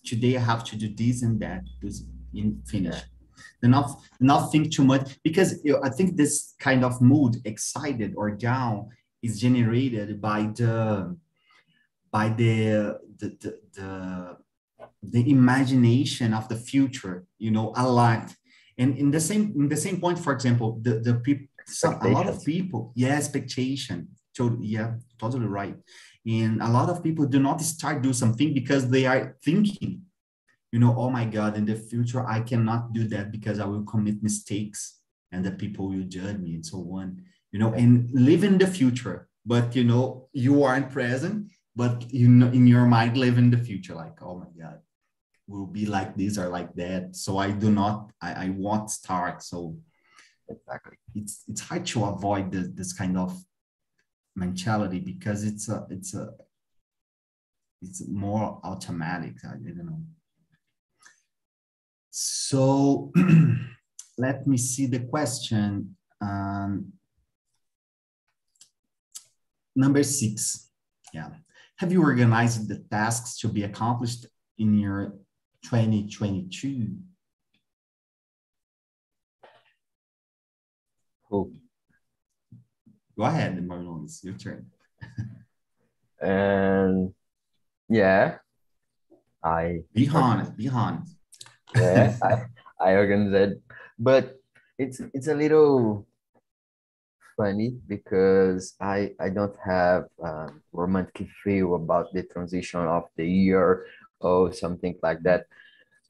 Today 0.04 0.36
i 0.36 0.40
have 0.40 0.64
to 0.64 0.76
do 0.76 0.88
this 0.94 1.22
and 1.22 1.38
that 1.40 1.62
this 1.80 2.02
in 2.34 2.60
finish 2.66 3.00
yeah. 3.62 3.68
not 3.68 4.00
not 4.20 4.50
think 4.50 4.72
too 4.72 4.84
much 4.84 5.16
because 5.22 5.60
you 5.64 5.72
know, 5.72 5.80
i 5.82 5.88
think 5.88 6.16
this 6.16 6.54
kind 6.58 6.84
of 6.84 7.00
mood 7.00 7.36
excited 7.44 8.14
or 8.16 8.30
down 8.30 8.88
is 9.22 9.40
generated 9.40 10.20
by 10.20 10.42
the 10.54 11.16
by 12.10 12.28
the 12.28 12.98
the, 13.18 13.28
the, 13.40 13.58
the 13.74 14.36
the 15.02 15.30
imagination 15.30 16.32
of 16.32 16.48
the 16.48 16.56
future 16.56 17.24
you 17.38 17.50
know 17.50 17.72
a 17.76 17.86
lot 17.86 18.34
and 18.78 18.96
in 18.96 19.10
the 19.10 19.20
same 19.20 19.52
in 19.56 19.68
the 19.68 19.76
same 19.76 20.00
point 20.00 20.18
for 20.18 20.32
example 20.32 20.78
the 20.82 21.00
the 21.00 21.14
people 21.14 21.46
a 21.84 22.08
lot 22.08 22.28
of 22.28 22.44
people 22.44 22.92
yeah 22.94 23.16
expectation 23.16 24.08
totally 24.36 24.66
yeah 24.66 24.94
totally 25.18 25.46
right 25.46 25.76
and 26.26 26.62
a 26.62 26.68
lot 26.68 26.88
of 26.88 27.02
people 27.02 27.26
do 27.26 27.40
not 27.40 27.60
start 27.60 28.02
do 28.02 28.12
something 28.12 28.52
because 28.52 28.88
they 28.88 29.06
are 29.06 29.36
thinking 29.44 30.02
you 30.74 30.80
know 30.82 30.94
oh 31.02 31.10
my 31.18 31.24
god 31.36 31.56
in 31.60 31.64
the 31.64 31.78
future 31.90 32.22
i 32.36 32.40
cannot 32.50 32.92
do 32.98 33.02
that 33.14 33.26
because 33.36 33.58
i 33.60 33.66
will 33.72 33.84
commit 33.92 34.22
mistakes 34.28 34.80
and 35.32 35.44
the 35.44 35.54
people 35.62 35.84
will 35.88 36.08
judge 36.16 36.38
me 36.38 36.54
and 36.56 36.66
so 36.72 36.78
on 36.98 37.08
you 37.52 37.58
know 37.60 37.72
and 37.82 37.92
live 38.30 38.42
in 38.50 38.58
the 38.58 38.70
future 38.78 39.18
but 39.46 39.76
you 39.76 39.84
know 39.90 40.28
you 40.32 40.54
aren't 40.64 40.90
present 40.90 41.36
but 41.76 41.96
you 42.12 42.28
know 42.28 42.50
in 42.58 42.66
your 42.66 42.86
mind 42.96 43.16
live 43.16 43.38
in 43.38 43.50
the 43.50 43.62
future 43.68 43.94
like 43.94 44.18
oh 44.22 44.36
my 44.42 44.50
god 44.62 44.78
will 45.46 45.66
be 45.66 45.86
like 45.86 46.16
this 46.16 46.38
or 46.38 46.48
like 46.48 46.74
that. 46.74 47.16
So 47.16 47.38
I 47.38 47.50
do 47.50 47.70
not, 47.70 48.10
I, 48.20 48.46
I 48.46 48.48
won't 48.50 48.90
start. 48.90 49.42
So 49.42 49.76
exactly, 50.48 50.96
it's 51.14 51.44
it's 51.48 51.60
hard 51.60 51.86
to 51.86 52.04
avoid 52.04 52.52
the, 52.52 52.72
this 52.74 52.92
kind 52.92 53.16
of 53.18 53.36
mentality 54.36 55.00
because 55.00 55.44
it's 55.44 55.68
a 55.68 55.86
it's 55.90 56.14
a 56.14 56.30
it's 57.82 58.06
more 58.08 58.60
automatic. 58.64 59.36
I, 59.44 59.54
I 59.54 59.72
don't 59.76 59.86
know. 59.86 60.00
So 62.16 63.10
let 64.18 64.46
me 64.46 64.56
see 64.56 64.86
the 64.86 65.00
question. 65.00 65.96
Um, 66.20 66.92
number 69.74 70.02
six. 70.02 70.70
Yeah. 71.12 71.30
Have 71.78 71.90
you 71.90 72.02
organized 72.02 72.68
the 72.68 72.78
tasks 72.90 73.38
to 73.38 73.48
be 73.48 73.64
accomplished 73.64 74.26
in 74.58 74.78
your 74.78 75.14
2022. 75.64 76.88
Cool. 81.28 81.52
Go 83.16 83.24
ahead, 83.24 83.56
Marlon, 83.66 84.04
it's 84.04 84.22
your 84.22 84.34
turn. 84.34 84.66
and 86.20 87.14
yeah, 87.88 88.36
I 89.42 89.80
be 89.94 90.08
honest, 90.08 90.56
be 90.56 90.68
honest. 90.68 91.16
Yeah, 91.76 92.16
I, 92.22 92.46
I 92.80 92.94
organized, 92.96 93.60
but 93.98 94.40
it's 94.78 95.00
it's 95.12 95.28
a 95.28 95.34
little 95.34 96.06
funny 97.36 97.76
because 97.86 98.74
I 98.80 99.12
I 99.20 99.28
don't 99.30 99.56
have 99.64 100.06
um, 100.22 100.62
romantic 100.72 101.28
feel 101.42 101.74
about 101.74 102.12
the 102.12 102.22
transition 102.22 102.80
of 102.80 103.04
the 103.16 103.26
year 103.26 103.86
or 104.20 104.52
something 104.52 104.96
like 105.02 105.22
that. 105.22 105.46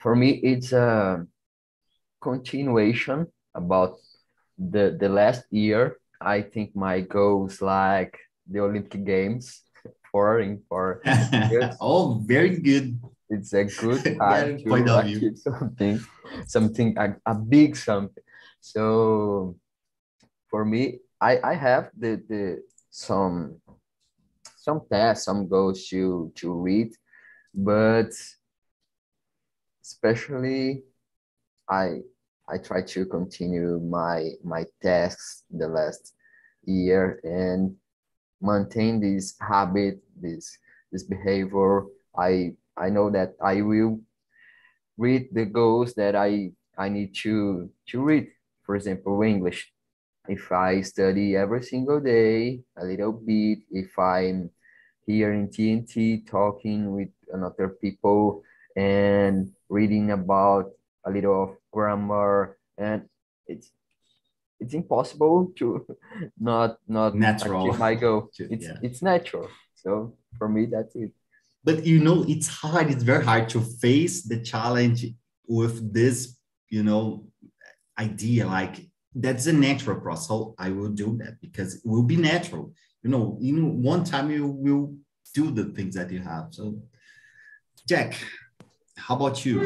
For 0.01 0.15
me, 0.15 0.41
it's 0.45 0.73
a 0.73 1.27
continuation 2.21 3.27
about 3.55 3.97
the 4.59 4.97
the 4.99 5.09
last 5.09 5.45
year. 5.51 5.97
I 6.21 6.43
think 6.43 6.77
my 6.77 7.01
goals 7.01 7.61
like 7.61 8.19
the 8.49 8.61
Olympic 8.61 9.05
Games 9.05 9.63
for 10.13 10.41
in 10.41 10.63
for 10.69 11.01
oh 11.81 12.21
very 12.25 12.57
good. 12.61 13.01
It's 13.39 13.53
a 13.53 13.65
good 13.65 14.05
time 14.19 14.59
to 14.59 14.99
achieve 14.99 15.39
something, 15.39 16.01
something 16.47 16.99
a, 16.99 17.17
a 17.27 17.35
big 17.35 17.77
something. 17.77 18.23
So 18.61 19.57
for 20.49 20.65
me, 20.65 21.01
I 21.21 21.39
I 21.43 21.55
have 21.55 21.91
the 21.97 22.23
the 22.29 22.63
some 22.91 23.61
some 24.57 24.81
tests, 24.91 25.25
some 25.25 25.49
goals 25.49 25.89
to 25.89 26.33
to 26.37 26.53
read 26.53 26.93
but 27.55 28.11
especially 29.83 30.83
I 31.71 32.01
I 32.49 32.59
try 32.59 32.83
to 32.83 33.07
continue 33.07 33.81
my 33.81 34.33
my 34.43 34.67
tasks 34.83 35.45
the 35.51 35.69
last 35.69 36.15
year 36.65 37.21
and 37.23 37.77
maintain 38.41 39.01
this 39.01 39.35
habit, 39.41 40.03
this 40.21 40.59
this 40.91 41.05
behavior. 41.05 41.85
I 42.17 42.55
I 42.77 42.91
know 42.91 43.11
that 43.11 43.35
I 43.43 43.63
will 43.63 44.01
read 44.99 45.29
the 45.33 45.45
goals 45.45 45.95
that 45.95 46.15
I 46.17 46.53
I 46.77 46.89
need 46.89 47.15
to 47.23 47.71
to 47.89 48.03
read. 48.03 48.29
For 48.63 48.77
example, 48.77 49.23
English. 49.23 49.71
If 50.27 50.51
I 50.51 50.81
study 50.81 51.37
every 51.37 51.63
single 51.63 52.01
day 52.01 52.65
a 52.79 52.85
little 52.85 53.13
bit, 53.13 53.59
if 53.71 53.99
I'm 53.99 54.51
here 55.07 55.33
in 55.33 55.49
TNT 55.49 56.27
talking 56.27 56.93
with 56.97 57.13
another 57.31 57.69
people 57.69 58.43
and 58.77 59.53
reading 59.69 60.11
about 60.11 60.73
a 61.05 61.11
little 61.11 61.43
of 61.43 61.51
grammar 61.71 62.57
and 62.79 63.05
it's 63.47 63.71
it's 64.59 64.75
impossible 64.75 65.53
to 65.57 65.87
not 66.39 66.79
not 66.89 67.15
natural 67.15 67.77
my 67.77 67.95
goal 67.95 68.31
it's 68.39 68.67
yeah. 68.67 68.79
it's 68.83 69.03
natural 69.03 69.49
so 69.75 70.17
for 70.39 70.49
me 70.49 70.67
that's 70.67 70.97
it 70.97 71.13
but 71.65 71.85
you 71.85 71.99
know 71.99 72.25
it's 72.29 72.47
hard 72.47 72.91
it's 72.91 73.03
very 73.03 73.25
hard 73.25 73.49
to 73.49 73.61
face 73.61 74.23
the 74.23 74.41
challenge 74.41 75.07
with 75.47 75.93
this 75.93 76.39
you 76.69 76.83
know 76.83 77.27
idea. 77.99 78.47
Like 78.47 78.87
that's 79.15 79.47
a 79.47 79.53
natural 79.53 80.01
process. 80.01 80.29
So 80.29 80.55
i 80.59 80.71
will 80.71 80.89
do 80.89 81.17
that 81.19 81.41
because 81.41 81.77
it 81.77 81.83
will 81.85 82.03
be 82.03 82.17
natural. 82.17 82.73
You 83.03 83.11
know 83.11 83.39
in 83.41 83.83
one 83.83 84.05
time 84.05 84.31
you 84.31 84.47
will 84.47 84.95
do 85.35 85.51
the 85.51 85.65
things 85.65 85.95
that 85.95 86.11
you 86.11 86.21
have. 86.21 86.49
So 86.51 86.81
jack 87.89 88.17
how 88.97 89.17
about 89.17 89.45
you? 89.45 89.59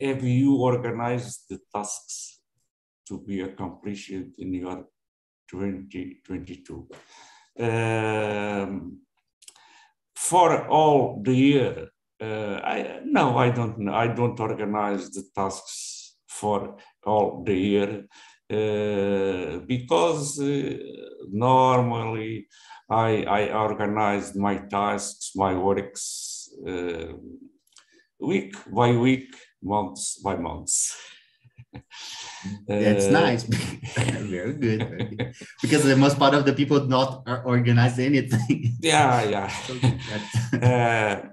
Have 0.00 0.22
you 0.22 0.56
organized 0.56 1.48
the 1.48 1.58
tasks 1.74 2.40
to 3.08 3.18
be 3.20 3.40
accomplished 3.40 4.10
in 4.10 4.54
your 4.54 4.84
2022 5.50 6.88
um, 7.58 8.98
for 10.14 10.66
all 10.68 11.22
the 11.22 11.34
year 11.34 11.88
uh, 12.20 12.60
I 12.64 13.00
no, 13.04 13.38
I 13.38 13.50
don't. 13.50 13.88
I 13.88 14.08
don't 14.08 14.38
organize 14.40 15.10
the 15.10 15.24
tasks 15.34 16.16
for 16.26 16.76
all 17.04 17.44
the 17.44 17.54
year. 17.54 18.06
Uh, 18.50 19.58
because 19.66 20.40
uh, 20.40 20.74
normally 21.30 22.48
I, 22.90 23.22
I 23.24 23.52
organize 23.52 24.34
my 24.34 24.56
tasks, 24.56 25.32
my 25.36 25.54
works 25.54 26.48
uh, 26.66 27.12
week 28.18 28.56
by 28.72 28.92
week, 28.92 29.36
months 29.62 30.18
by 30.24 30.36
months. 30.36 30.96
That's 32.66 33.06
uh, 33.06 33.10
nice. 33.10 33.42
very, 33.44 34.54
good, 34.54 34.88
very 34.88 35.04
good. 35.04 35.34
Because 35.62 35.84
the 35.84 35.96
most 35.96 36.18
part 36.18 36.34
of 36.34 36.44
the 36.44 36.52
people 36.52 36.80
not 36.84 37.22
organize 37.44 37.98
anything. 37.98 38.76
yeah, 38.80 39.22
yeah. 39.34 39.50
uh, 40.62 41.28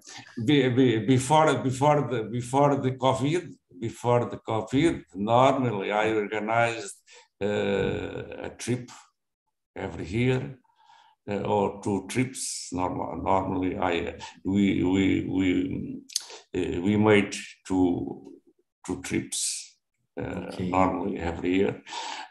be, 0.46 0.70
be, 0.70 1.06
before 1.06 1.60
before 1.60 2.08
the 2.10 2.24
before 2.24 2.76
the 2.78 2.92
COVID, 2.92 3.54
before 3.80 4.26
the 4.26 4.38
COVID, 4.38 5.04
normally 5.16 5.92
I 5.92 6.14
organized 6.14 6.96
uh, 7.42 8.48
a 8.48 8.50
trip 8.58 8.90
every 9.76 10.06
year 10.06 10.58
uh, 11.30 11.42
or 11.42 11.82
two 11.84 12.08
trips. 12.08 12.70
Normal, 12.72 13.22
normally, 13.22 13.78
I 13.78 14.16
we 14.44 14.84
we 14.84 15.26
we 15.38 16.02
uh, 16.56 16.82
we 16.82 16.98
made 16.98 17.36
two 17.68 18.34
two 18.86 19.02
trips. 19.02 19.65
Okay. 20.18 20.70
normally 20.70 21.20
every 21.20 21.56
year 21.58 21.82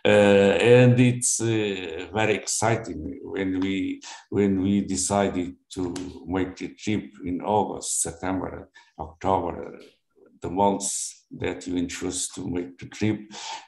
uh, 0.07 0.09
and 0.09 0.99
it's 0.99 1.39
uh, 1.39 2.07
very 2.15 2.35
exciting 2.35 3.21
when 3.23 3.61
we 3.61 4.01
when 4.31 4.63
we 4.63 4.81
decided 4.81 5.55
to 5.69 5.93
make 6.27 6.57
the 6.57 6.69
trip 6.69 7.05
in 7.27 7.43
august 7.43 8.01
september 8.01 8.71
october 8.99 9.79
the 10.45 10.51
months 10.51 11.25
that 11.41 11.67
you 11.67 11.87
choose 11.87 12.29
to 12.29 12.49
make 12.49 12.79
the 12.79 12.87
trip. 12.87 13.19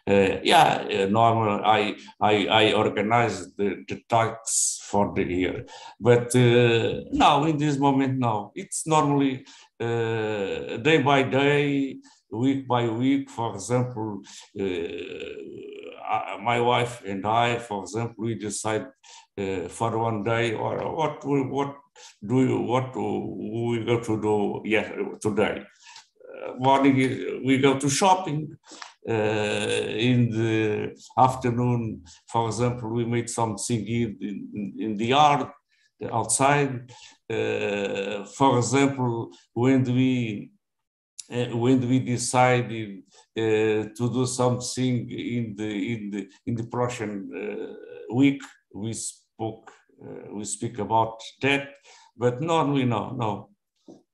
Uh, 0.06 0.36
yeah, 0.42 0.86
uh, 0.86 1.06
normal. 1.06 1.64
I 1.64 1.96
I 2.20 2.34
I 2.62 2.72
organize 2.72 3.36
the, 3.56 3.84
the 3.88 3.96
talks 4.08 4.80
for 4.90 5.12
the 5.16 5.24
year, 5.24 5.64
but 5.98 6.34
uh, 6.36 7.00
now 7.24 7.44
in 7.44 7.56
this 7.56 7.78
moment 7.78 8.18
now 8.18 8.52
it's 8.54 8.86
normally 8.86 9.44
uh, 9.80 10.76
day 10.88 10.98
by 11.02 11.22
day, 11.22 11.96
week 12.30 12.66
by 12.66 12.88
week. 12.88 13.30
For 13.30 13.54
example, 13.54 14.22
uh, 14.58 16.38
my 16.40 16.60
wife 16.60 17.02
and 17.06 17.26
I, 17.26 17.58
for 17.58 17.82
example, 17.82 18.24
we 18.24 18.34
decide 18.34 18.86
uh, 19.38 19.68
for 19.68 19.98
one 19.98 20.22
day 20.24 20.54
or 20.54 20.94
what 20.94 21.24
we, 21.24 21.42
what 21.42 21.76
do 22.26 22.42
you 22.42 22.60
what 22.60 22.94
we 22.94 23.84
go 23.84 24.00
to 24.00 24.20
do 24.20 24.60
yeah 24.64 24.92
today 25.20 25.64
morning 26.58 26.94
we 27.44 27.58
go 27.58 27.78
to 27.78 27.88
shopping. 27.88 28.56
Uh, 29.08 29.12
in 29.12 30.30
the 30.30 30.92
afternoon, 31.16 32.02
for 32.26 32.48
example, 32.48 32.90
we 32.90 33.04
made 33.04 33.30
something 33.30 33.86
in, 33.86 34.16
in, 34.20 34.74
in 34.80 34.96
the 34.96 35.06
yard, 35.06 35.46
outside. 36.12 36.90
Uh, 37.30 38.24
for 38.24 38.58
example, 38.58 39.30
when 39.54 39.84
we 39.84 40.50
uh, 40.52 40.55
when 41.28 41.88
we 41.88 41.98
decided 42.00 43.02
uh, 43.36 43.90
to 43.96 44.10
do 44.12 44.26
something 44.26 45.10
in 45.10 45.54
the 45.56 45.94
in 45.94 46.10
the 46.10 46.28
in 46.46 46.54
the 46.54 46.66
Prussian 46.66 47.30
uh, 47.34 48.14
week, 48.14 48.42
we 48.74 48.92
spoke 48.92 49.70
uh, 50.02 50.34
we 50.34 50.44
speak 50.44 50.78
about 50.78 51.20
that. 51.42 51.68
But 52.16 52.40
normally, 52.40 52.84
no, 52.84 53.10
no 53.10 53.50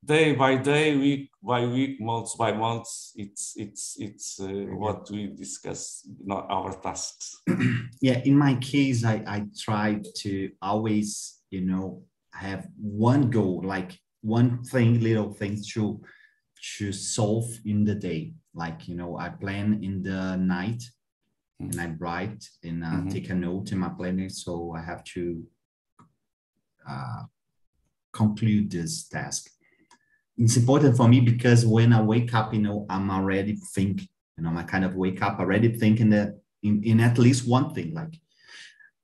day 0.05 0.33
by 0.33 0.57
day, 0.57 0.96
week 0.96 1.31
by 1.42 1.64
week, 1.64 2.01
months 2.01 2.35
by 2.37 2.53
months, 2.53 3.12
it's 3.16 3.55
it's 3.57 3.96
it's 3.98 4.40
uh, 4.40 4.66
what 4.75 5.09
we 5.11 5.29
discuss, 5.29 6.07
not 6.25 6.46
our 6.51 6.75
tasks. 6.81 7.40
yeah, 8.01 8.20
in 8.25 8.37
my 8.37 8.55
case, 8.57 9.05
I 9.05 9.22
I 9.27 9.46
try 9.59 10.01
to 10.22 10.51
always, 10.61 11.40
you 11.51 11.62
know, 11.62 12.03
have 12.33 12.66
one 12.77 13.31
goal, 13.31 13.62
like 13.64 13.98
one 14.22 14.64
thing, 14.64 15.01
little 15.01 15.33
things 15.35 15.72
to 15.72 16.01
to 16.79 16.92
solve 16.92 17.48
in 17.64 17.85
the 17.85 17.94
day. 17.94 18.35
Like 18.55 18.88
you 18.88 18.96
know, 18.96 19.18
I 19.18 19.29
plan 19.31 19.81
in 19.83 20.03
the 20.03 20.37
night, 20.37 20.83
mm-hmm. 21.61 21.70
and 21.70 21.81
I 21.81 21.94
write 21.98 22.48
and 22.62 22.85
uh, 22.85 22.88
mm-hmm. 22.88 23.09
take 23.09 23.31
a 23.31 23.35
note 23.35 23.72
in 23.72 23.79
my 23.79 23.88
planner, 23.88 24.29
so 24.29 24.75
I 24.77 24.83
have 24.83 25.05
to 25.14 25.42
uh, 26.88 27.22
conclude 28.12 28.70
this 28.70 29.09
task 29.09 29.48
it's 30.38 30.57
important 30.57 30.96
for 30.96 31.09
me 31.09 31.20
because 31.20 31.66
when 31.66 31.92
I 31.92 32.01
wake 32.01 32.35
up, 32.35 32.55
you 32.55 32.61
know, 32.61 32.87
I'm 32.88 33.11
already 33.11 33.57
thinking, 33.57 34.09
you 34.37 34.44
know, 34.44 34.57
I 34.57 34.62
kind 34.62 34.85
of 34.85 34.96
wake 34.96 35.22
up 35.22 35.38
already 35.38 35.68
thinking 35.77 36.11
that 36.11 36.38
in, 36.62 36.83
in 36.83 37.01
at 37.01 37.18
least 37.18 37.46
one 37.46 37.75
thing, 37.75 37.94
like, 37.94 38.14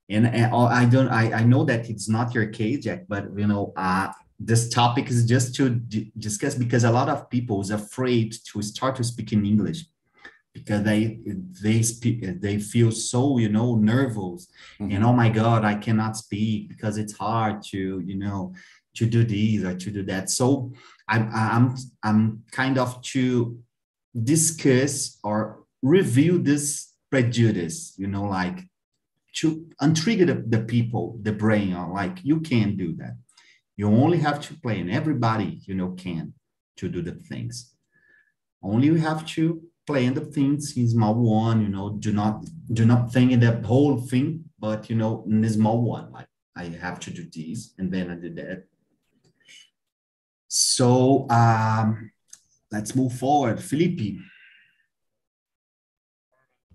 and, 0.08 0.26
and 0.26 0.54
I 0.54 0.86
don't, 0.86 1.08
I, 1.08 1.32
I 1.32 1.44
know 1.44 1.64
that 1.64 1.90
it's 1.90 2.08
not 2.08 2.34
your 2.34 2.46
case, 2.46 2.84
Jack, 2.84 3.04
but 3.08 3.28
you 3.36 3.46
know, 3.46 3.74
uh, 3.76 4.10
this 4.38 4.68
topic 4.68 5.10
is 5.10 5.24
just 5.24 5.54
to 5.56 5.70
discuss 6.16 6.54
because 6.54 6.84
a 6.84 6.90
lot 6.90 7.08
of 7.08 7.28
people 7.28 7.60
is 7.60 7.70
afraid 7.70 8.34
to 8.52 8.62
start 8.62 8.96
to 8.96 9.04
speak 9.04 9.32
in 9.32 9.44
English 9.44 9.84
because 10.54 10.82
they 10.82 11.20
they 11.62 11.82
speak 11.82 12.40
they 12.40 12.58
feel 12.58 12.90
so 12.90 13.38
you 13.38 13.48
know 13.48 13.74
nervous 13.74 14.48
mm-hmm. 14.80 14.90
and 14.92 15.04
oh 15.04 15.12
my 15.12 15.28
god 15.28 15.64
I 15.64 15.74
cannot 15.74 16.16
speak 16.16 16.68
because 16.68 16.98
it's 16.98 17.16
hard 17.16 17.62
to 17.70 18.00
you 18.00 18.16
know 18.16 18.54
to 18.98 19.06
do 19.06 19.22
this 19.24 19.64
or 19.64 19.76
to 19.78 19.90
do 19.90 20.02
that. 20.04 20.28
So 20.28 20.72
I'm 21.08 21.30
I'm 21.32 21.76
I'm 22.02 22.42
kind 22.50 22.78
of 22.78 23.00
to 23.14 23.58
discuss 24.24 25.18
or 25.22 25.64
review 25.82 26.38
this 26.38 26.94
prejudice, 27.10 27.94
you 27.96 28.08
know, 28.08 28.24
like 28.24 28.58
to 29.36 29.66
untrigger 29.80 30.26
the, 30.26 30.44
the 30.58 30.64
people, 30.64 31.18
the 31.22 31.32
brain, 31.32 31.74
or 31.74 31.94
like 31.94 32.18
you 32.24 32.40
can't 32.40 32.76
do 32.76 32.94
that. 32.96 33.16
You 33.78 33.86
only 33.86 34.18
have 34.18 34.40
to 34.46 34.54
play, 34.54 34.80
and 34.80 34.90
everybody, 34.90 35.60
you 35.68 35.74
know, 35.74 35.90
can 35.92 36.34
to 36.78 36.88
do 36.88 37.00
the 37.00 37.12
things. 37.30 37.74
Only 38.60 38.86
you 38.88 38.96
have 38.96 39.24
to 39.36 39.62
plan 39.86 40.14
the 40.14 40.26
things 40.36 40.76
in 40.76 40.88
small 40.88 41.14
one, 41.14 41.62
you 41.62 41.68
know, 41.68 41.86
do 42.06 42.12
not 42.12 42.44
do 42.80 42.84
not 42.84 43.12
think 43.12 43.32
in 43.32 43.40
the 43.40 43.52
whole 43.72 43.96
thing, 44.10 44.26
but 44.58 44.90
you 44.90 44.96
know, 44.96 45.24
in 45.28 45.40
the 45.40 45.48
small 45.48 45.80
one, 45.80 46.10
like 46.12 46.26
I 46.56 46.64
have 46.86 46.98
to 47.04 47.10
do 47.10 47.24
this, 47.36 47.72
and 47.78 47.86
then 47.94 48.10
I 48.10 48.16
did 48.16 48.34
that, 48.36 48.64
so 50.48 51.28
um, 51.30 52.10
let's 52.72 52.96
move 52.96 53.12
forward. 53.12 53.62
Felipe. 53.62 54.18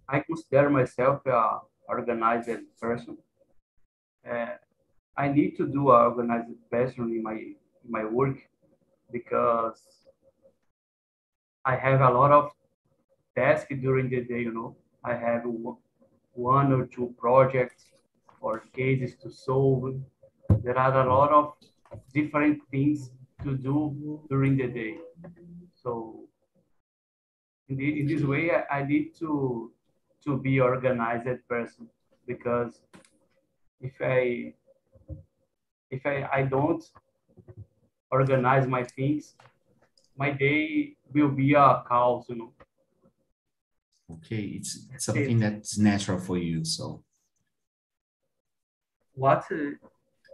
I 0.08 0.20
consider 0.22 0.70
myself 0.70 1.26
a 1.26 1.60
organized 1.90 2.50
person. 2.80 3.18
Uh, 4.30 4.56
I 5.16 5.28
need 5.30 5.58
to 5.58 5.68
do 5.68 5.92
a 5.92 6.10
organized 6.10 6.50
person 6.72 7.12
in 7.12 7.24
my 7.24 7.34
in 7.34 7.90
my 7.90 8.06
work 8.06 8.38
because 9.12 9.82
I 11.66 11.76
have 11.76 12.02
a 12.02 12.10
lot 12.10 12.32
of 12.32 12.52
tasks 13.36 13.74
during 13.82 14.10
the 14.10 14.22
day. 14.22 14.42
You 14.42 14.54
know, 14.54 14.76
I 15.04 15.14
have 15.14 15.44
one 16.34 16.74
or 16.74 16.86
two 16.88 17.14
projects 17.18 17.86
or 18.42 18.64
cases 18.76 19.16
to 19.22 19.32
solve. 19.32 19.96
There 20.64 20.78
are 20.78 21.06
a 21.06 21.14
lot 21.14 21.32
of 21.32 21.54
different 22.14 22.62
things 22.72 23.12
to 23.44 23.56
do 23.56 24.20
during 24.30 24.58
the 24.58 24.68
day. 24.68 24.98
So 25.76 26.24
in, 27.70 27.78
the, 27.78 28.02
in 28.02 28.08
this 28.08 28.24
way, 28.24 28.52
I, 28.52 28.80
I 28.80 28.86
need 28.86 29.16
to 29.20 29.72
to 30.26 30.38
be 30.38 30.60
organized 30.60 31.28
person 31.50 31.90
because 32.26 32.82
if 33.82 33.94
I 34.02 34.54
if 35.94 36.06
I, 36.06 36.28
I 36.40 36.42
don't 36.44 36.84
organize 38.10 38.68
my 38.68 38.84
things, 38.84 39.36
my 40.18 40.32
day 40.32 40.96
will 41.14 41.30
be 41.30 41.54
a 41.54 41.84
chaos, 41.88 42.26
you 42.30 42.36
know. 42.36 42.52
Okay, 44.16 44.44
it's 44.58 44.88
something 44.98 45.40
that's 45.40 45.78
natural 45.78 46.20
for 46.20 46.38
you, 46.38 46.66
so. 46.66 47.04
What 49.16 49.46
uh, 49.52 49.72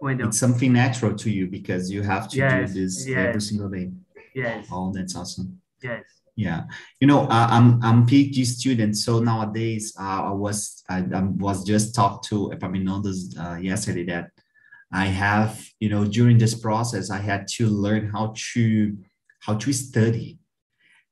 it's 0.02 0.40
something 0.40 0.72
natural 0.72 1.14
to 1.18 1.30
you 1.30 1.48
because 1.48 1.92
you 1.92 2.02
have 2.02 2.30
to 2.30 2.38
yes, 2.38 2.72
do 2.72 2.82
this 2.82 3.08
yes. 3.08 3.18
every 3.18 3.42
single 3.42 3.70
day. 3.70 3.92
Yes. 4.34 4.68
Oh, 4.72 4.94
that's 4.94 5.16
awesome. 5.16 5.60
Yes. 5.84 6.04
Yeah, 6.38 6.64
you 7.02 7.08
know, 7.08 7.24
uh, 7.24 7.48
I'm 7.50 7.84
I'm 7.84 8.08
PhD 8.08 8.46
student, 8.46 8.96
so 8.96 9.20
nowadays 9.20 9.94
uh, 10.00 10.22
I 10.32 10.32
was 10.32 10.84
I, 10.88 11.00
I, 11.00 11.22
was 11.48 11.66
just 11.66 11.94
talked 11.94 12.30
to 12.30 12.50
Epaminondas 12.56 13.38
uh, 13.38 13.58
yesterday 13.58 14.06
that 14.06 14.32
I 14.92 15.06
have 15.06 15.64
you 15.80 15.90
know 15.90 16.06
during 16.06 16.38
this 16.38 16.56
process 16.56 17.10
I 17.10 17.20
had 17.20 17.48
to 17.56 17.68
learn 17.68 18.10
how 18.10 18.34
to 18.54 18.98
how 19.42 19.56
to 19.56 19.74
study, 19.74 20.40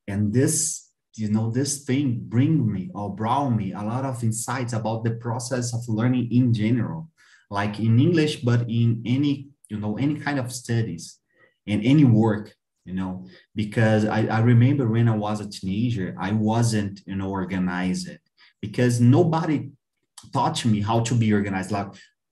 and 0.08 0.34
this 0.34 0.90
you 1.16 1.30
know 1.30 1.50
this 1.52 1.84
thing 1.84 2.20
bring 2.22 2.72
me 2.72 2.90
or 2.94 3.16
brought 3.16 3.50
me 3.50 3.74
a 3.74 3.82
lot 3.82 4.06
of 4.06 4.24
insights 4.24 4.74
about 4.74 5.04
the 5.04 5.12
process 5.12 5.74
of 5.74 5.82
learning 5.88 6.32
in 6.32 6.54
general 6.54 7.10
like 7.50 7.80
in 7.80 8.00
English, 8.00 8.42
but 8.42 8.70
in 8.70 9.02
any, 9.06 9.50
you 9.70 9.80
know, 9.80 9.98
any 9.98 10.16
kind 10.16 10.40
of 10.40 10.52
studies 10.52 11.20
and 11.66 11.84
any 11.84 12.04
work, 12.04 12.54
you 12.86 12.94
know, 12.94 13.28
because 13.56 14.06
I, 14.06 14.26
I 14.28 14.40
remember 14.40 14.88
when 14.88 15.08
I 15.08 15.16
was 15.16 15.40
a 15.40 15.50
teenager, 15.50 16.16
I 16.20 16.32
wasn't, 16.32 17.02
you 17.06 17.16
know, 17.16 17.30
organized 17.30 18.10
because 18.62 19.00
nobody 19.00 19.70
taught 20.34 20.64
me 20.66 20.82
how 20.82 21.02
to 21.02 21.14
be 21.14 21.34
organized. 21.34 21.72
Like, 21.72 21.88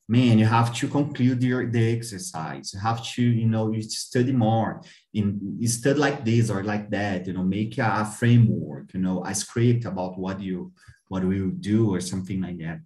man, 0.07 0.37
you 0.37 0.45
have 0.45 0.73
to 0.75 0.87
conclude 0.87 1.41
your 1.43 1.65
the 1.69 1.97
exercise. 1.97 2.73
You 2.73 2.79
have 2.79 3.03
to, 3.13 3.23
you 3.23 3.47
know, 3.47 3.71
you 3.71 3.81
study 3.81 4.31
more. 4.31 4.81
In 5.13 5.57
you 5.59 5.67
study 5.67 5.99
like 5.99 6.23
this 6.23 6.49
or 6.49 6.63
like 6.63 6.89
that, 6.91 7.27
you 7.27 7.33
know, 7.33 7.43
make 7.43 7.77
a, 7.77 8.01
a 8.01 8.05
framework, 8.05 8.93
you 8.93 8.99
know, 8.99 9.23
a 9.25 9.33
script 9.33 9.85
about 9.85 10.17
what 10.17 10.39
you 10.39 10.71
what 11.07 11.23
we 11.23 11.41
will 11.41 11.57
do 11.59 11.93
or 11.93 12.01
something 12.01 12.41
like 12.41 12.57
that 12.59 12.79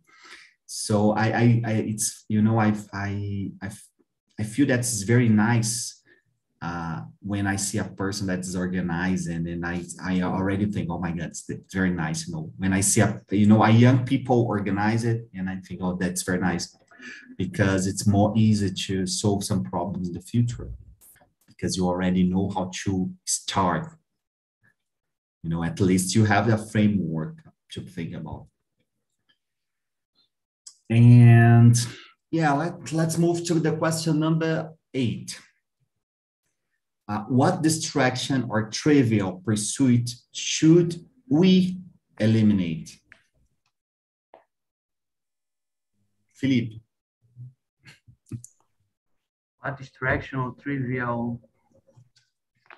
so 0.71 1.13
I, 1.13 1.25
I, 1.25 1.61
I 1.65 1.71
it's 1.89 2.25
you 2.29 2.43
know 2.43 2.59
I 2.59 2.75
I 2.93 3.51
I 3.59 3.71
I 4.39 4.43
feel 4.43 4.67
that's 4.67 5.01
very 5.01 5.27
nice 5.27 6.03
uh, 6.61 7.01
when 7.21 7.47
I 7.47 7.55
see 7.55 7.79
a 7.79 7.85
person 7.85 8.27
that 8.27 8.41
is 8.41 8.55
organized 8.55 9.29
and 9.29 9.47
then 9.47 9.65
I 9.65 9.83
I 9.99 10.21
already 10.21 10.67
think 10.67 10.91
oh 10.91 10.99
my 10.99 11.09
god 11.09 11.29
it's, 11.29 11.49
very 11.73 11.89
nice 11.89 12.27
you 12.27 12.35
know 12.35 12.51
when 12.57 12.71
I 12.71 12.81
see 12.81 13.01
a 13.01 13.19
you 13.31 13.47
know 13.47 13.63
a 13.63 13.71
young 13.71 14.05
people 14.05 14.43
organize 14.43 15.05
it 15.05 15.27
and 15.33 15.49
I 15.49 15.55
think 15.55 15.79
oh 15.81 15.97
that's 15.99 16.21
very 16.21 16.39
nice 16.39 16.77
because 17.37 17.87
it's 17.87 18.05
more 18.07 18.33
easy 18.35 18.71
to 18.71 19.05
solve 19.05 19.43
some 19.43 19.63
problems 19.63 20.07
in 20.07 20.13
the 20.13 20.21
future 20.21 20.69
because 21.47 21.75
you 21.75 21.87
already 21.87 22.23
know 22.23 22.49
how 22.49 22.71
to 22.83 23.11
start 23.25 23.87
you 25.43 25.49
know 25.49 25.63
at 25.63 25.79
least 25.79 26.15
you 26.15 26.25
have 26.25 26.47
a 26.49 26.57
framework 26.57 27.35
to 27.69 27.81
think 27.81 28.13
about 28.13 28.47
and 30.89 31.75
yeah, 32.31 32.53
let, 32.53 32.91
let's 32.91 33.17
move 33.17 33.45
to 33.45 33.55
the 33.55 33.75
question 33.75 34.19
number 34.19 34.71
eight. 34.93 35.39
uh, 37.07 37.23
what 37.27 37.61
distraction 37.61 38.45
or 38.49 38.69
trivial 38.69 39.41
pursuit 39.43 40.09
should 40.31 40.95
we 41.27 41.77
eliminate? 42.19 42.99
Felipe. 46.33 46.81
What 49.61 49.77
distraction 49.77 50.39
or 50.39 50.55
trivial? 50.61 51.39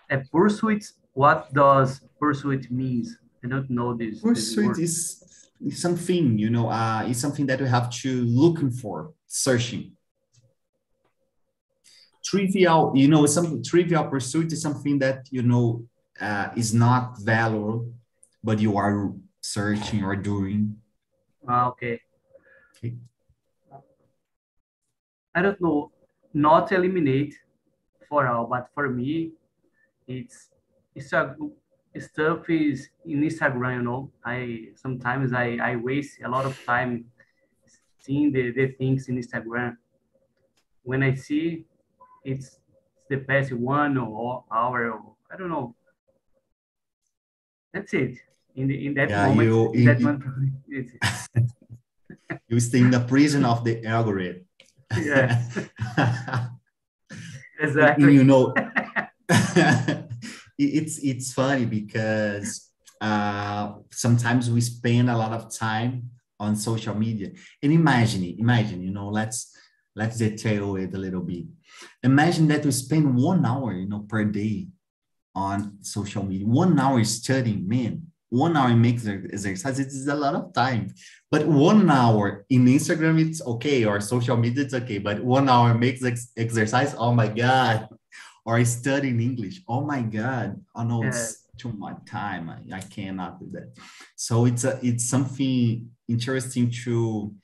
A 0.10 0.18
pursuit, 0.32 0.84
what 1.14 1.54
does 1.54 2.02
pursuit 2.20 2.70
means? 2.72 3.18
I 3.44 3.48
don't 3.48 3.70
know 3.70 3.94
this. 3.94 4.20
Pursuit 4.22 4.78
is 4.80 5.22
is 5.64 5.80
something, 5.80 6.40
you 6.40 6.50
know, 6.50 6.70
uh, 6.70 7.06
it's 7.08 7.20
something 7.20 7.46
that 7.46 7.62
we 7.62 7.68
have 7.68 7.90
to 7.90 8.24
looking 8.24 8.72
for, 8.72 9.14
searching. 9.28 9.96
Trivial, 12.26 12.94
you 12.96 13.08
know, 13.08 13.26
some 13.28 13.62
trivial 13.62 14.06
pursuit 14.06 14.52
is 14.52 14.62
something 14.62 14.98
that, 15.00 15.28
you 15.30 15.44
know, 15.44 15.86
uh, 16.20 16.50
is 16.56 16.74
not 16.74 17.20
valuable, 17.22 17.94
but 18.44 18.60
you 18.60 18.76
are 18.78 19.14
searching 19.42 20.04
or 20.04 20.16
doing. 20.16 20.78
Ah, 21.48 21.68
okay. 21.70 22.02
Okay. 22.78 22.96
I 25.34 25.42
don't 25.42 25.62
know, 25.62 25.92
not 26.34 26.72
eliminate 26.72 27.36
for 28.10 28.28
all, 28.28 28.46
but 28.46 28.70
for 28.74 28.90
me, 28.90 29.32
it's 30.08 30.50
it's 30.96 31.14
a 31.14 31.36
stuff 32.00 32.50
is 32.50 32.90
in 33.06 33.22
Instagram, 33.22 33.76
you 33.78 33.82
know. 33.84 34.12
I 34.26 34.70
sometimes 34.76 35.34
I, 35.34 35.58
I 35.62 35.76
waste 35.76 36.20
a 36.24 36.30
lot 36.30 36.46
of 36.46 36.56
time 36.66 37.06
seeing 38.00 38.32
the, 38.32 38.52
the 38.52 38.68
things 38.74 39.08
in 39.10 39.18
Instagram. 39.18 39.78
When 40.84 41.04
I 41.04 41.14
see 41.16 41.66
it's 42.24 42.60
the 43.10 43.18
past 43.18 43.52
one 43.54 43.98
or 43.98 44.44
hour, 44.52 44.92
or, 44.92 45.16
I 45.32 45.38
don't 45.38 45.50
know. 45.50 45.76
That's 47.74 47.94
it. 47.94 48.18
In 48.56 48.68
the 48.68 48.86
in 48.86 48.94
that 48.96 49.10
Yeah, 49.10 49.28
moment, 49.28 49.50
you- 49.50 49.86
that 49.86 50.02
moment, 50.02 50.24
it's, 50.68 50.94
You 52.48 52.60
stay 52.60 52.80
in 52.80 52.92
the 52.92 53.00
prison 53.00 53.46
of 53.46 53.64
the 53.64 53.86
algorithm. 53.86 54.46
Yeah, 55.00 55.42
exactly. 57.60 58.14
you 58.14 58.24
know 58.24 58.54
it's 60.58 60.98
it's 61.00 61.34
funny 61.34 61.66
because 61.66 62.70
uh, 63.00 63.74
sometimes 63.92 64.50
we 64.52 64.62
spend 64.62 65.10
a 65.10 65.18
lot 65.18 65.32
of 65.32 65.54
time 65.54 66.10
on 66.40 66.56
social 66.56 66.96
media. 66.96 67.30
And 67.62 67.72
imagine 67.72 68.24
imagine 68.38 68.82
you 68.84 68.92
know 68.92 69.10
let's 69.10 69.56
let's 69.96 70.18
detail 70.18 70.76
it 70.76 70.94
a 70.94 70.98
little 70.98 71.22
bit. 71.22 71.46
Imagine 72.04 72.48
that 72.50 72.66
we 72.66 72.72
spend 72.72 73.16
one 73.16 73.46
hour 73.46 73.74
you 73.74 73.88
know 73.88 74.06
per 74.08 74.26
day 74.26 74.68
on 75.34 75.78
social 75.82 76.24
media 76.24 76.46
one 76.46 76.78
hour 76.78 77.02
studying 77.06 77.66
man 77.66 78.11
one 78.32 78.56
hour 78.56 78.74
makes 78.76 79.06
exercise 79.06 79.78
it 79.78 79.88
is 79.88 80.08
a 80.08 80.16
lot 80.16 80.34
of 80.34 80.54
time. 80.54 80.94
But 81.30 81.46
one 81.46 81.90
hour 81.92 82.46
in 82.50 82.66
instagram 82.66 83.20
it's 83.20 83.42
okay 83.46 83.84
or 83.84 84.00
social 84.00 84.38
media 84.38 84.64
it's 84.64 84.74
okay 84.74 84.98
but 84.98 85.22
one 85.24 85.50
hour 85.50 85.74
makes 85.74 86.04
ex- 86.04 86.32
exercise 86.38 86.96
oh 86.98 87.14
my 87.14 87.28
god. 87.28 87.88
Or 88.46 88.56
I 88.56 88.64
studying 88.64 89.22
english 89.22 89.62
oh 89.68 89.82
my 89.82 90.02
god. 90.02 90.60
Oh 90.74 90.84
no 90.84 91.04
it's 91.04 91.46
too 91.58 91.74
much 91.74 91.98
time 92.10 92.50
I, 92.50 92.78
I 92.78 92.80
cannot 92.80 93.40
do 93.40 93.50
that. 93.52 93.76
So 94.16 94.46
it's 94.46 94.64
a 94.64 94.80
it's 94.82 95.10
something 95.10 95.90
interesting 96.08 96.72
to 96.86 97.36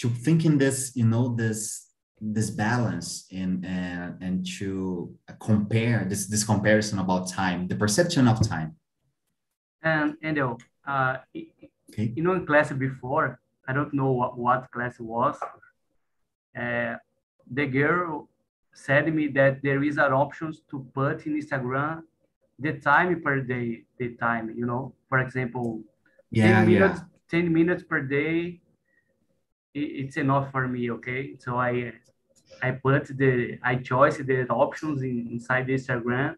to 0.00 0.08
think 0.10 0.44
in 0.44 0.58
this 0.58 0.92
you 0.94 1.06
know 1.06 1.34
this 1.34 1.88
this 2.20 2.50
balance 2.50 3.26
and 3.32 3.64
and 3.64 4.22
and 4.22 4.46
to 4.58 5.14
compare 5.40 6.04
this 6.04 6.26
this 6.26 6.44
comparison 6.44 6.98
about 6.98 7.28
time 7.28 7.68
the 7.68 7.76
perception 7.76 8.28
of 8.28 8.46
time 8.46 8.76
And 9.84 10.16
and 10.22 10.38
uh, 10.38 10.56
uh, 10.86 11.18
okay 11.34 12.12
you 12.16 12.22
know, 12.22 12.32
in 12.32 12.46
class 12.46 12.72
before, 12.72 13.40
I 13.68 13.72
don't 13.72 13.94
know 13.94 14.10
what, 14.12 14.38
what 14.38 14.70
class 14.70 14.94
it 14.98 15.02
was. 15.02 15.36
Uh, 16.58 16.96
the 17.50 17.66
girl 17.66 18.28
said 18.72 19.06
to 19.06 19.12
me 19.12 19.28
that 19.28 19.62
there 19.62 19.82
is 19.82 19.96
an 19.96 20.12
options 20.12 20.62
to 20.70 20.86
put 20.94 21.26
in 21.26 21.40
Instagram 21.40 22.02
the 22.58 22.72
time 22.74 23.20
per 23.22 23.40
day, 23.40 23.84
the 23.98 24.14
time, 24.16 24.52
you 24.56 24.66
know, 24.66 24.94
for 25.08 25.18
example, 25.18 25.82
yeah 26.30 26.64
10 26.64 26.66
minutes, 26.66 27.00
yeah 27.30 27.40
10 27.40 27.52
minutes 27.52 27.82
per 27.82 28.00
day, 28.00 28.60
it's 29.74 30.16
enough 30.16 30.50
for 30.52 30.68
me, 30.68 30.90
okay? 30.90 31.36
So 31.38 31.56
I 31.56 31.92
I 32.62 32.70
put 32.70 33.16
the, 33.18 33.58
I 33.62 33.76
choose 33.76 34.18
the 34.18 34.46
options 34.48 35.02
in, 35.02 35.28
inside 35.32 35.66
the 35.66 35.74
Instagram. 35.74 36.36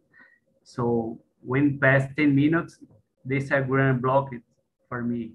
So 0.64 1.20
when 1.42 1.78
past 1.78 2.16
10 2.16 2.34
minutes, 2.34 2.78
Instagram 3.34 4.00
block 4.00 4.32
it 4.32 4.42
for 4.88 5.02
me. 5.02 5.32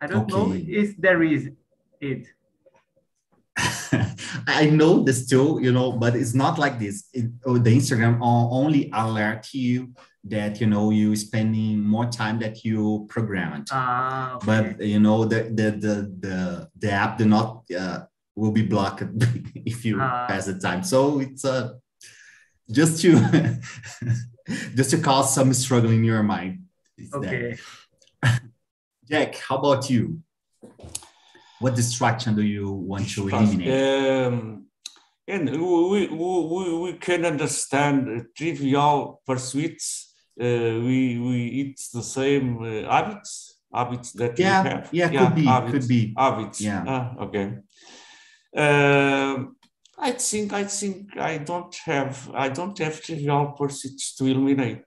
I 0.00 0.06
don't 0.06 0.28
know 0.28 0.52
if 0.54 0.96
there 0.96 1.22
is 1.22 1.50
it. 2.00 2.26
I 4.46 4.66
know 4.66 5.02
this 5.02 5.26
too, 5.26 5.58
you 5.60 5.72
know, 5.72 5.92
but 5.92 6.14
it's 6.14 6.34
not 6.34 6.58
like 6.58 6.78
this. 6.78 7.08
It, 7.12 7.26
oh, 7.44 7.58
the 7.58 7.76
Instagram 7.76 8.18
only 8.20 8.90
alert 8.92 9.52
you 9.52 9.92
that 10.24 10.60
you 10.60 10.66
know 10.66 10.90
you 10.90 11.16
spending 11.16 11.80
more 11.82 12.06
time 12.06 12.38
that 12.40 12.64
you 12.64 13.06
programmed. 13.08 13.68
Ah, 13.72 14.36
okay. 14.36 14.46
But 14.46 14.86
you 14.86 15.00
know 15.00 15.24
the 15.24 15.44
the 15.44 15.70
the 15.70 15.94
the, 16.20 16.68
the 16.78 16.90
app 16.92 17.18
do 17.18 17.24
not 17.24 17.64
uh, 17.76 18.04
will 18.36 18.52
be 18.52 18.62
blocked 18.62 19.02
if 19.54 19.84
you 19.84 19.98
Ah. 20.00 20.26
pass 20.28 20.46
the 20.46 20.58
time. 20.58 20.84
So 20.84 21.18
it's 21.20 21.44
uh, 21.44 21.74
just 22.70 23.00
to 23.02 23.18
just 24.76 24.90
to 24.90 24.98
cause 24.98 25.34
some 25.34 25.52
struggle 25.54 25.90
in 25.90 26.04
your 26.04 26.22
mind. 26.22 26.67
It's 26.98 27.10
that. 27.10 27.18
okay. 27.24 27.56
Jack, 29.08 29.36
how 29.36 29.56
about 29.58 29.88
you? 29.88 30.20
What 31.60 31.74
distraction 31.74 32.34
do 32.34 32.42
you 32.42 32.70
want 32.70 33.08
to 33.10 33.28
eliminate? 33.28 34.26
Um, 34.26 34.66
and 35.26 35.50
we, 35.50 36.06
we, 36.08 36.08
we, 36.08 36.78
we 36.78 36.92
can 36.94 37.24
understand 37.24 38.26
trivial 38.36 39.22
pursuits. 39.26 40.14
Uh, 40.40 40.44
we, 40.86 41.18
we 41.18 41.46
it's 41.62 41.90
the 41.90 42.02
same 42.02 42.62
uh, 42.62 42.90
habits, 42.90 43.60
habits 43.72 44.12
that 44.12 44.38
Yeah, 44.38 44.62
we 44.62 44.68
have. 44.68 44.88
yeah, 44.92 45.08
could 45.26 45.34
be, 45.34 45.44
habits, 45.44 45.72
could 45.72 45.88
be. 45.88 46.14
habits. 46.16 46.60
Yeah. 46.60 46.84
Ah, 46.86 47.14
okay. 47.24 47.54
Um, 48.56 49.56
I 49.98 50.12
think 50.12 50.52
I 50.52 50.64
think 50.64 51.16
I 51.16 51.38
don't 51.38 51.74
have 51.84 52.30
I 52.34 52.48
don't 52.48 52.78
have 52.78 53.02
trivial 53.02 53.52
pursuits 53.58 54.14
to 54.16 54.26
eliminate 54.26 54.82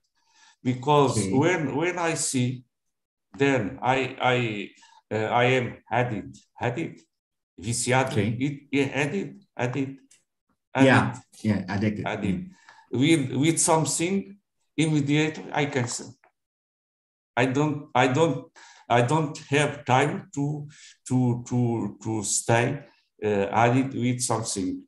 because 0.63 1.17
Okay. 1.17 1.33
when 1.33 1.75
when 1.75 1.97
I 1.99 2.13
see, 2.15 2.63
then 3.37 3.79
I 3.81 4.15
I 4.21 4.69
uh, 5.15 5.27
I 5.27 5.43
am 5.57 5.77
added 5.91 6.37
added 6.59 7.01
viciado 7.59 8.11
Okay. 8.11 8.37
it, 8.39 8.61
yeah, 8.71 8.89
added 8.93 9.43
added 9.57 9.97
Yeah. 10.75 11.15
Yeah, 11.43 11.65
addicted. 11.67 12.05
added 12.05 12.51
with 12.91 13.31
with 13.33 13.57
something 13.59 14.37
immediately 14.77 15.45
I 15.51 15.65
cancel. 15.65 16.13
I 17.35 17.45
don't 17.45 17.89
I 17.95 18.07
don't 18.07 18.51
I 18.89 19.01
don't 19.01 19.37
have 19.49 19.85
time 19.85 20.29
to 20.35 20.67
to 21.07 21.43
to 21.47 21.97
to 22.03 22.23
stay 22.23 22.83
uh, 23.23 23.45
added 23.51 23.93
with 23.93 24.21
something 24.21 24.83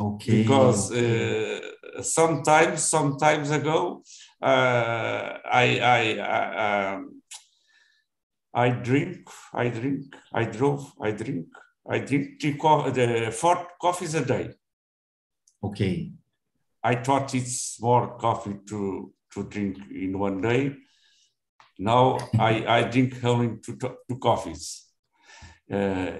Okay. 0.00 0.42
because 0.42 0.92
uh, 0.92 1.60
sometimes 2.02 2.82
sometimes 2.84 3.50
ago 3.50 4.02
uh, 4.42 5.38
I 5.44 5.78
I 5.80 6.18
I, 6.18 6.94
um, 6.94 7.22
I 8.54 8.70
drink 8.70 9.28
I 9.54 9.68
drink 9.68 10.14
I 10.32 10.44
drove 10.44 10.92
I 11.00 11.12
drink 11.12 11.46
I 11.88 11.98
drink 12.00 12.40
three 12.40 12.56
co- 12.58 12.90
the 12.90 13.30
four 13.32 13.68
coffees 13.80 14.14
a 14.14 14.24
day. 14.24 14.50
okay. 15.62 16.12
I 16.84 16.96
thought 16.96 17.34
it's 17.34 17.80
more 17.80 18.18
coffee 18.18 18.58
to 18.68 19.12
to 19.32 19.44
drink 19.44 19.78
in 19.90 20.18
one 20.18 20.40
day. 20.40 20.74
Now 21.78 22.18
I 22.38 22.64
I 22.66 22.82
drink 22.90 23.24
only 23.24 23.58
two, 23.64 23.76
two 23.78 24.18
coffees, 24.18 24.88
uh, 25.72 26.18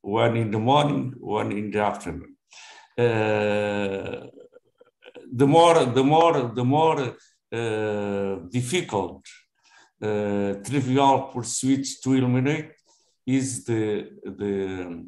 one 0.00 0.36
in 0.36 0.50
the 0.50 0.58
morning, 0.58 1.14
one 1.18 1.50
in 1.52 1.70
the 1.70 1.80
afternoon. 1.80 2.36
Uh, 2.98 4.26
the 5.32 5.46
more 5.46 5.84
the 5.84 6.04
more 6.04 6.52
the 6.54 6.64
more 6.64 7.16
difficult 8.50 9.22
uh, 10.02 10.54
trivial 10.64 11.30
pursuits 11.32 12.00
to 12.00 12.12
eliminate 12.14 12.70
is 13.26 13.64
the 13.64 14.08
the 14.24 15.04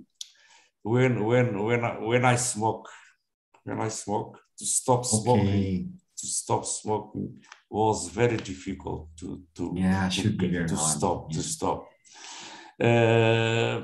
when 0.82 1.24
when 1.24 1.62
when 1.64 1.84
I, 1.84 1.98
when 1.98 2.24
I 2.24 2.36
smoke 2.36 2.88
when 3.64 3.80
I 3.80 3.88
smoke 3.88 4.38
to 4.58 4.64
stop 4.64 5.04
smoking 5.04 5.48
Okay. 5.48 5.86
to 6.16 6.26
stop 6.26 6.64
smoking 6.64 7.42
was 7.70 8.08
very 8.08 8.36
difficult 8.36 9.08
to 9.18 9.42
to 9.54 9.72
Yeah, 9.76 10.08
to, 10.08 10.14
should 10.14 10.38
be 10.38 10.46
get- 10.48 10.52
very 10.56 10.68
to 10.68 10.76
stop 10.76 11.30
to 11.32 11.42
stop. 11.42 11.78
Uh, 12.80 13.80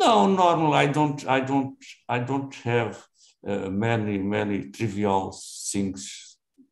no, 0.00 0.26
normal. 0.28 0.72
I 0.74 0.86
don't. 0.86 1.26
I 1.26 1.40
don't. 1.40 1.76
I 2.08 2.18
don't 2.20 2.54
have 2.64 3.02
uh, 3.46 3.68
many 3.70 4.18
many 4.18 4.70
trivial 4.70 5.32
things 5.72 6.27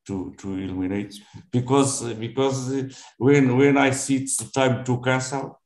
to 0.06 0.34
to 0.38 0.54
eliminate 0.54 1.14
because 1.50 2.02
because 2.14 2.92
when 3.18 3.56
when 3.56 3.76
I 3.76 3.90
see 3.90 4.16
it's 4.16 4.36
time 4.52 4.84
to 4.84 5.00
cancel, 5.00 5.60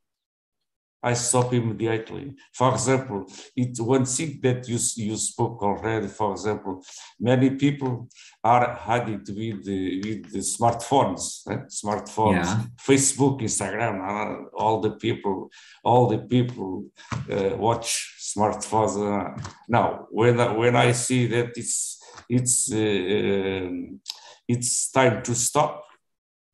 I 1.02 1.14
stop 1.14 1.52
immediately. 1.54 2.34
For 2.52 2.72
example, 2.72 3.26
it's 3.56 3.80
one 3.80 4.04
thing 4.04 4.38
that 4.42 4.68
you, 4.68 4.78
you 4.96 5.16
spoke 5.16 5.62
already. 5.62 6.08
For 6.08 6.32
example, 6.32 6.84
many 7.18 7.50
people 7.50 8.08
are 8.44 8.78
addicted 8.86 9.34
with 9.34 9.64
the, 9.64 10.00
with 10.04 10.30
the 10.30 10.40
smartphones, 10.40 11.50
eh? 11.50 11.60
smartphones, 11.68 12.44
yeah. 12.44 12.64
Facebook, 12.86 13.40
Instagram, 13.40 13.96
uh, 14.00 14.48
all 14.54 14.80
the 14.80 14.90
people, 14.92 15.50
all 15.82 16.06
the 16.06 16.18
people 16.18 16.84
uh, 17.30 17.56
watch 17.56 18.16
smartphones. 18.20 18.94
Uh, 18.98 19.42
now, 19.68 20.06
when 20.10 20.38
I, 20.38 20.52
when 20.52 20.76
I 20.76 20.92
see 20.92 21.26
that 21.28 21.52
it's 21.56 21.98
it's 22.28 22.70
uh, 22.72 22.76
um, 22.76 24.00
it's 24.50 24.90
time 24.90 25.22
to 25.22 25.34
stop, 25.34 25.84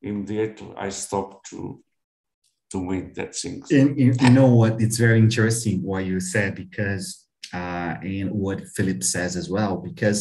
In 0.02 0.24
the 0.26 0.40
end, 0.40 0.59
I 0.76 0.90
stop 0.90 1.28
to 1.50 1.59
to 2.70 2.78
make 2.90 3.14
that 3.14 3.35
things. 3.35 3.70
And 3.70 3.98
you, 3.98 4.12
you 4.20 4.30
know 4.30 4.50
what? 4.61 4.72
It's 4.85 4.98
very 5.06 5.18
interesting 5.18 5.82
what 5.82 6.04
you 6.04 6.18
said 6.20 6.54
because, 6.54 7.04
uh, 7.54 7.94
and 8.02 8.30
what 8.32 8.59
Philip 8.74 9.02
says 9.02 9.37
as 9.37 9.48
well, 9.48 9.76
because 9.88 10.20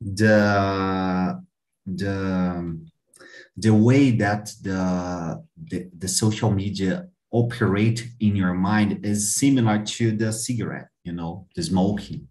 the 0.00 1.42
the 2.02 2.14
the 3.64 3.74
way 3.88 4.04
that 4.22 4.44
the, 4.62 4.80
the 5.70 5.78
the 6.02 6.08
social 6.08 6.50
media 6.50 6.92
operate 7.30 8.00
in 8.20 8.36
your 8.42 8.54
mind 8.54 9.04
is 9.04 9.34
similar 9.42 9.76
to 9.96 10.04
the 10.12 10.32
cigarette, 10.32 10.90
you 11.04 11.12
know, 11.12 11.46
the 11.56 11.62
smoking. 11.62 12.28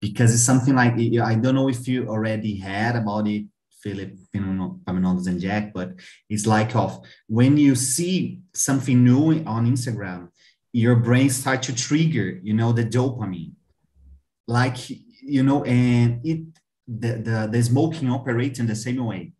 Because 0.00 0.34
it's 0.34 0.42
something 0.42 0.74
like 0.74 0.94
I 0.94 1.34
don't 1.34 1.54
know 1.54 1.68
if 1.68 1.88
you 1.88 2.08
already 2.08 2.56
had 2.56 2.96
about 2.96 3.26
it 3.26 3.46
Philip 3.82 4.16
Epaminondas 4.34 5.28
and 5.28 5.40
Jack, 5.40 5.72
but 5.72 5.92
it's 6.28 6.46
like 6.46 6.74
of 6.74 7.00
when 7.28 7.56
you 7.56 7.74
see 7.74 8.40
something 8.52 9.04
new 9.04 9.42
on 9.44 9.66
Instagram, 9.66 10.28
your 10.72 10.96
brain 10.96 11.30
start 11.30 11.62
to 11.62 11.74
trigger, 11.74 12.40
you 12.42 12.52
know, 12.52 12.72
the 12.72 12.84
dopamine. 12.84 13.52
Like, 14.48 14.76
you 15.22 15.42
know, 15.42 15.64
and 15.64 16.20
it 16.24 16.40
the 16.86 17.12
the, 17.26 17.48
the 17.50 17.62
smoking 17.62 18.10
operates 18.10 18.58
in 18.58 18.66
the 18.66 18.76
same 18.76 19.04
way. 19.04 19.32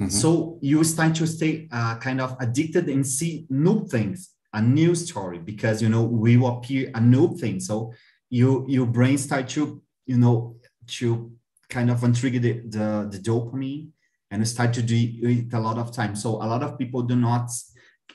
Mm-hmm. 0.00 0.10
So 0.10 0.58
you 0.60 0.84
start 0.84 1.14
to 1.16 1.26
stay 1.26 1.68
uh, 1.72 1.96
kind 1.98 2.20
of 2.20 2.36
addicted 2.40 2.88
and 2.88 3.06
see 3.06 3.46
new 3.48 3.86
things, 3.88 4.30
a 4.52 4.62
new 4.62 4.94
story, 4.94 5.38
because 5.38 5.82
you 5.82 5.88
know 5.88 6.02
we 6.02 6.36
will 6.36 6.58
appear 6.58 6.90
a 6.94 7.00
new 7.00 7.36
thing. 7.36 7.60
So 7.60 7.92
you 8.30 8.64
your 8.68 8.86
brain 8.86 9.18
start 9.18 9.48
to 9.48 9.82
you 10.06 10.18
know 10.18 10.56
to 10.86 11.32
kind 11.68 11.90
of 11.90 12.00
untrigger 12.00 12.40
the, 12.40 12.52
the, 12.68 13.08
the 13.10 13.18
dopamine 13.18 13.88
and 14.30 14.46
start 14.46 14.72
to 14.74 14.82
do 14.82 14.94
it 14.96 15.52
a 15.52 15.60
lot 15.60 15.78
of 15.78 15.92
time. 15.92 16.16
So 16.16 16.36
a 16.36 16.46
lot 16.46 16.62
of 16.62 16.78
people 16.78 17.02
do 17.02 17.16
not, 17.16 17.50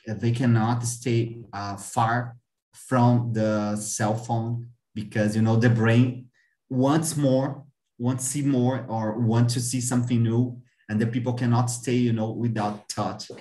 they 0.08 0.32
cannot 0.32 0.84
stay 0.84 1.38
uh, 1.54 1.76
far 1.76 2.36
from 2.73 3.34
the 3.34 3.76
cell 3.76 4.15
phone 4.15 4.69
because, 4.95 5.36
you 5.36 5.41
know, 5.41 5.56
the 5.56 5.69
brain 5.69 6.28
wants 6.69 7.15
more, 7.15 7.63
wants 7.97 8.26
to 8.26 8.30
see 8.32 8.41
more 8.41 8.86
or 8.88 9.19
want 9.19 9.49
to 9.52 9.60
see 9.60 9.82
something 9.82 10.21
new. 10.21 10.60
And 10.89 10.99
the 10.99 11.08
people 11.08 11.34
cannot 11.34 11.67
stay, 11.67 11.95
you 11.95 12.13
know, 12.13 12.32
without 12.32 12.89
touch 12.89 13.32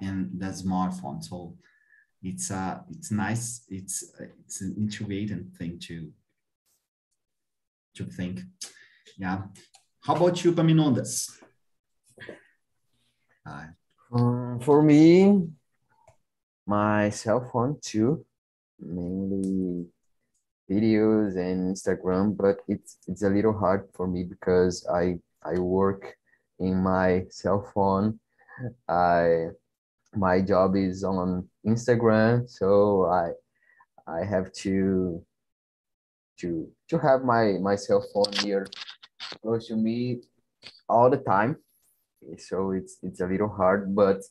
and 0.00 0.30
the 0.38 0.46
smartphone. 0.46 1.22
So 1.22 1.56
it's 2.22 2.50
uh 2.50 2.80
it's 2.90 3.12
nice. 3.12 3.64
It's 3.68 4.12
it's 4.18 4.60
an 4.60 4.74
integrated 4.76 5.54
thing 5.56 5.78
to 5.82 6.10
to 7.98 8.04
think. 8.04 8.40
Yeah. 9.18 9.42
How 10.00 10.14
about 10.14 10.42
you, 10.44 10.52
Paminondas? 10.52 11.38
Um, 14.12 14.60
for 14.60 14.82
me, 14.82 15.48
my 16.66 17.10
cell 17.10 17.48
phone 17.52 17.78
too, 17.82 18.24
mainly 18.78 19.86
videos 20.70 21.36
and 21.36 21.74
Instagram, 21.74 22.36
but 22.36 22.58
it's 22.68 22.98
it's 23.06 23.22
a 23.22 23.30
little 23.30 23.56
hard 23.58 23.88
for 23.94 24.06
me 24.06 24.24
because 24.24 24.86
I 24.88 25.18
I 25.42 25.58
work 25.58 26.16
in 26.58 26.76
my 26.82 27.24
cell 27.30 27.70
phone. 27.74 28.20
I 28.88 29.48
my 30.14 30.40
job 30.40 30.76
is 30.76 31.04
on 31.04 31.48
Instagram, 31.66 32.48
so 32.48 33.06
I 33.06 33.32
I 34.06 34.24
have 34.24 34.52
to 34.64 35.24
to 36.40 36.68
to 36.88 36.98
have 36.98 37.24
my 37.24 37.58
my 37.60 37.76
cell 37.76 38.04
phone 38.12 38.32
here 38.44 38.66
close 39.42 39.68
to 39.68 39.76
me 39.76 40.22
all 40.88 41.10
the 41.10 41.18
time. 41.18 41.56
So 42.38 42.72
it's 42.72 42.98
it's 43.02 43.20
a 43.20 43.26
little 43.26 43.48
hard 43.48 43.94
but 43.94 44.22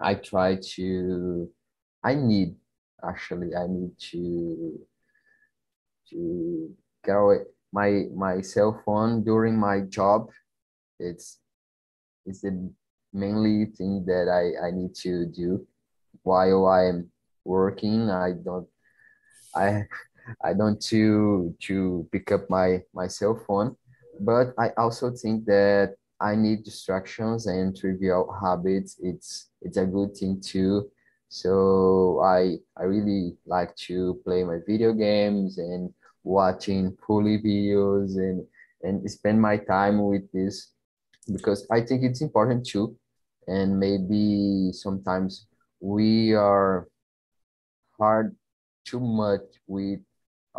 i 0.00 0.14
try 0.14 0.56
to 0.56 1.50
i 2.02 2.14
need 2.14 2.54
actually 3.06 3.54
i 3.54 3.66
need 3.66 3.92
to 3.98 4.80
to 6.08 6.74
get 7.04 7.16
away 7.16 7.44
my 7.72 8.06
my 8.14 8.40
cell 8.40 8.82
phone 8.84 9.22
during 9.22 9.58
my 9.58 9.80
job. 9.80 10.30
It's 10.98 11.38
it's 12.26 12.42
the 12.42 12.72
mainly 13.12 13.66
thing 13.66 14.04
that 14.06 14.28
i 14.28 14.66
i 14.66 14.70
need 14.70 14.94
to 14.94 15.26
do 15.26 15.66
while 16.22 16.66
i'm 16.66 17.10
working. 17.44 18.10
I 18.10 18.32
don't 18.32 18.68
i 19.54 19.86
i 20.44 20.52
don't 20.52 20.80
to 20.80 21.54
to 21.60 22.06
pick 22.12 22.32
up 22.32 22.48
my 22.50 22.82
my 22.94 23.06
cell 23.06 23.34
phone 23.46 23.76
but 24.20 24.52
I 24.58 24.70
also 24.76 25.10
think 25.10 25.46
that 25.46 25.94
I 26.20 26.36
need 26.36 26.64
distractions 26.64 27.46
and 27.46 27.76
trivial 27.76 28.30
habits. 28.40 28.96
It's 29.02 29.48
it's 29.62 29.78
a 29.78 29.86
good 29.86 30.14
thing 30.14 30.40
too. 30.40 30.90
So 31.28 32.20
I 32.22 32.58
I 32.76 32.84
really 32.84 33.36
like 33.46 33.74
to 33.88 34.20
play 34.24 34.44
my 34.44 34.58
video 34.66 34.92
games 34.92 35.58
and 35.58 35.92
watching 36.22 36.96
fully 37.06 37.38
videos 37.38 38.16
and 38.16 38.46
and 38.82 39.10
spend 39.10 39.40
my 39.40 39.56
time 39.56 40.04
with 40.04 40.30
this 40.32 40.72
because 41.32 41.66
I 41.70 41.80
think 41.80 42.02
it's 42.04 42.20
important 42.20 42.66
too. 42.66 42.96
And 43.46 43.80
maybe 43.80 44.72
sometimes 44.72 45.46
we 45.80 46.34
are 46.34 46.88
hard 47.98 48.36
too 48.84 49.00
much 49.00 49.42
with 49.66 50.00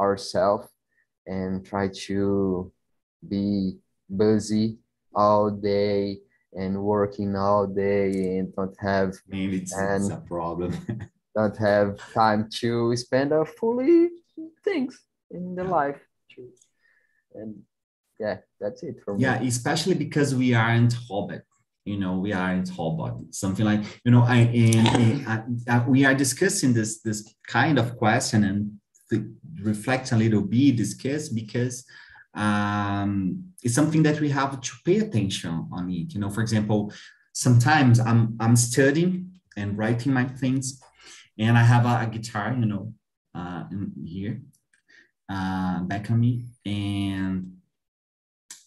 ourselves 0.02 0.68
and 1.28 1.66
try 1.66 1.88
to 1.88 2.72
be 3.28 3.78
busy 4.24 4.78
all 5.16 5.50
day 5.52 6.18
and 6.54 6.82
working 6.82 7.36
all 7.36 7.68
day 7.68 8.38
and 8.38 8.54
don't 8.56 8.76
have 8.80 9.14
maybe 9.28 9.58
it's, 9.58 9.74
and 9.74 10.04
it's 10.04 10.14
a 10.14 10.18
problem. 10.18 10.76
don't 11.36 11.58
have 11.58 11.98
time 12.14 12.50
to 12.50 12.96
spend 12.98 13.32
a 13.32 13.46
fully 13.46 14.10
things 14.64 15.00
in 15.30 15.56
the 15.56 15.64
life. 15.64 16.02
And 17.34 17.62
yeah 18.20 18.38
that's 18.60 18.84
it 18.84 18.98
for 19.04 19.16
me. 19.16 19.24
Yeah 19.24 19.42
especially 19.42 19.96
because 19.96 20.36
we 20.36 20.54
aren't 20.54 20.94
hobbit 21.08 21.46
you 21.86 21.98
know 21.98 22.18
we 22.18 22.34
aren't 22.34 22.70
hobbit. 22.70 23.34
Something 23.34 23.66
like 23.66 23.84
you 24.06 24.12
know 24.12 24.24
i 24.24 24.38
and, 24.38 25.28
and 25.28 25.62
uh, 25.68 25.84
we 25.88 26.06
are 26.06 26.14
discussing 26.14 26.74
this 26.74 27.02
this 27.02 27.34
kind 27.48 27.80
of 27.80 27.98
question 27.98 28.44
and 28.44 28.81
reflect 29.62 30.12
a 30.12 30.18
little 30.18 30.42
bit 30.42 30.76
discuss 30.76 31.30
because 31.30 31.86
um, 32.34 33.44
it's 33.64 33.76
something 33.76 34.04
that 34.04 34.20
we 34.20 34.30
have 34.30 34.62
to 34.62 34.72
pay 34.86 35.00
attention 35.00 35.68
on 35.72 35.90
it. 35.90 36.14
You 36.14 36.20
know, 36.20 36.30
for 36.30 36.42
example, 36.42 36.94
sometimes 37.34 38.00
I'm 38.00 38.38
I'm 38.40 38.56
studying 38.56 39.32
and 39.58 39.78
writing 39.78 40.14
my 40.14 40.26
things, 40.26 40.82
and 41.38 41.58
I 41.58 41.64
have 41.64 41.86
a, 41.86 42.06
a 42.06 42.10
guitar, 42.10 42.56
you 42.58 42.66
know, 42.66 42.94
uh, 43.36 43.64
here, 44.06 44.42
uh, 45.30 45.82
back 45.82 46.10
on 46.10 46.20
me, 46.20 46.46
and 46.66 47.58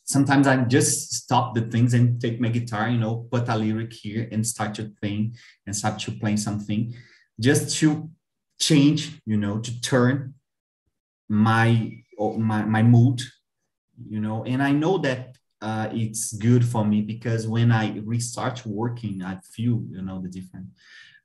sometimes 0.04 0.46
I 0.46 0.56
just 0.64 1.14
stop 1.14 1.54
the 1.54 1.62
things 1.62 1.94
and 1.94 2.20
take 2.20 2.40
my 2.40 2.48
guitar, 2.48 2.88
you 2.88 2.98
know, 2.98 3.26
put 3.30 3.48
a 3.48 3.56
lyric 3.56 3.92
here 3.92 4.28
and 4.30 4.46
start 4.46 4.74
to 4.74 4.92
think 5.00 5.34
and 5.66 5.74
start 5.74 5.98
to 6.00 6.12
play 6.12 6.36
something, 6.36 6.94
just 7.40 7.76
to 7.78 8.10
change, 8.58 9.20
you 9.26 9.36
know, 9.36 9.58
to 9.58 9.80
turn 9.80 10.34
my 11.28 11.90
my 12.18 12.64
my 12.64 12.82
mood 12.82 13.22
you 14.08 14.20
know? 14.20 14.44
And 14.44 14.62
i 14.62 14.72
know 14.72 14.98
that 14.98 15.36
uh, 15.60 15.88
it's 15.92 16.32
good 16.34 16.64
for 16.64 16.84
me 16.84 17.00
because 17.00 17.48
when 17.48 17.72
i 17.72 17.96
restart 18.04 18.64
working 18.66 19.22
i 19.22 19.38
feel 19.54 19.82
you 19.90 20.02
know 20.02 20.20
the 20.20 20.28
difference. 20.28 20.68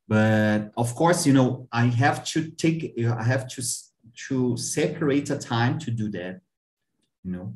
But 0.07 0.71
of 0.77 0.95
course 0.95 1.27
you 1.27 1.33
know 1.33 1.67
i 1.71 1.85
have 1.85 2.23
to 2.25 2.49
take 2.51 2.93
i 2.99 3.23
have 3.23 3.47
to 3.49 3.63
to 4.27 4.57
separate 4.57 5.29
a 5.29 5.37
time 5.37 5.77
to 5.79 5.91
do 5.91 6.09
that 6.11 6.41
you 7.23 7.31
know? 7.31 7.53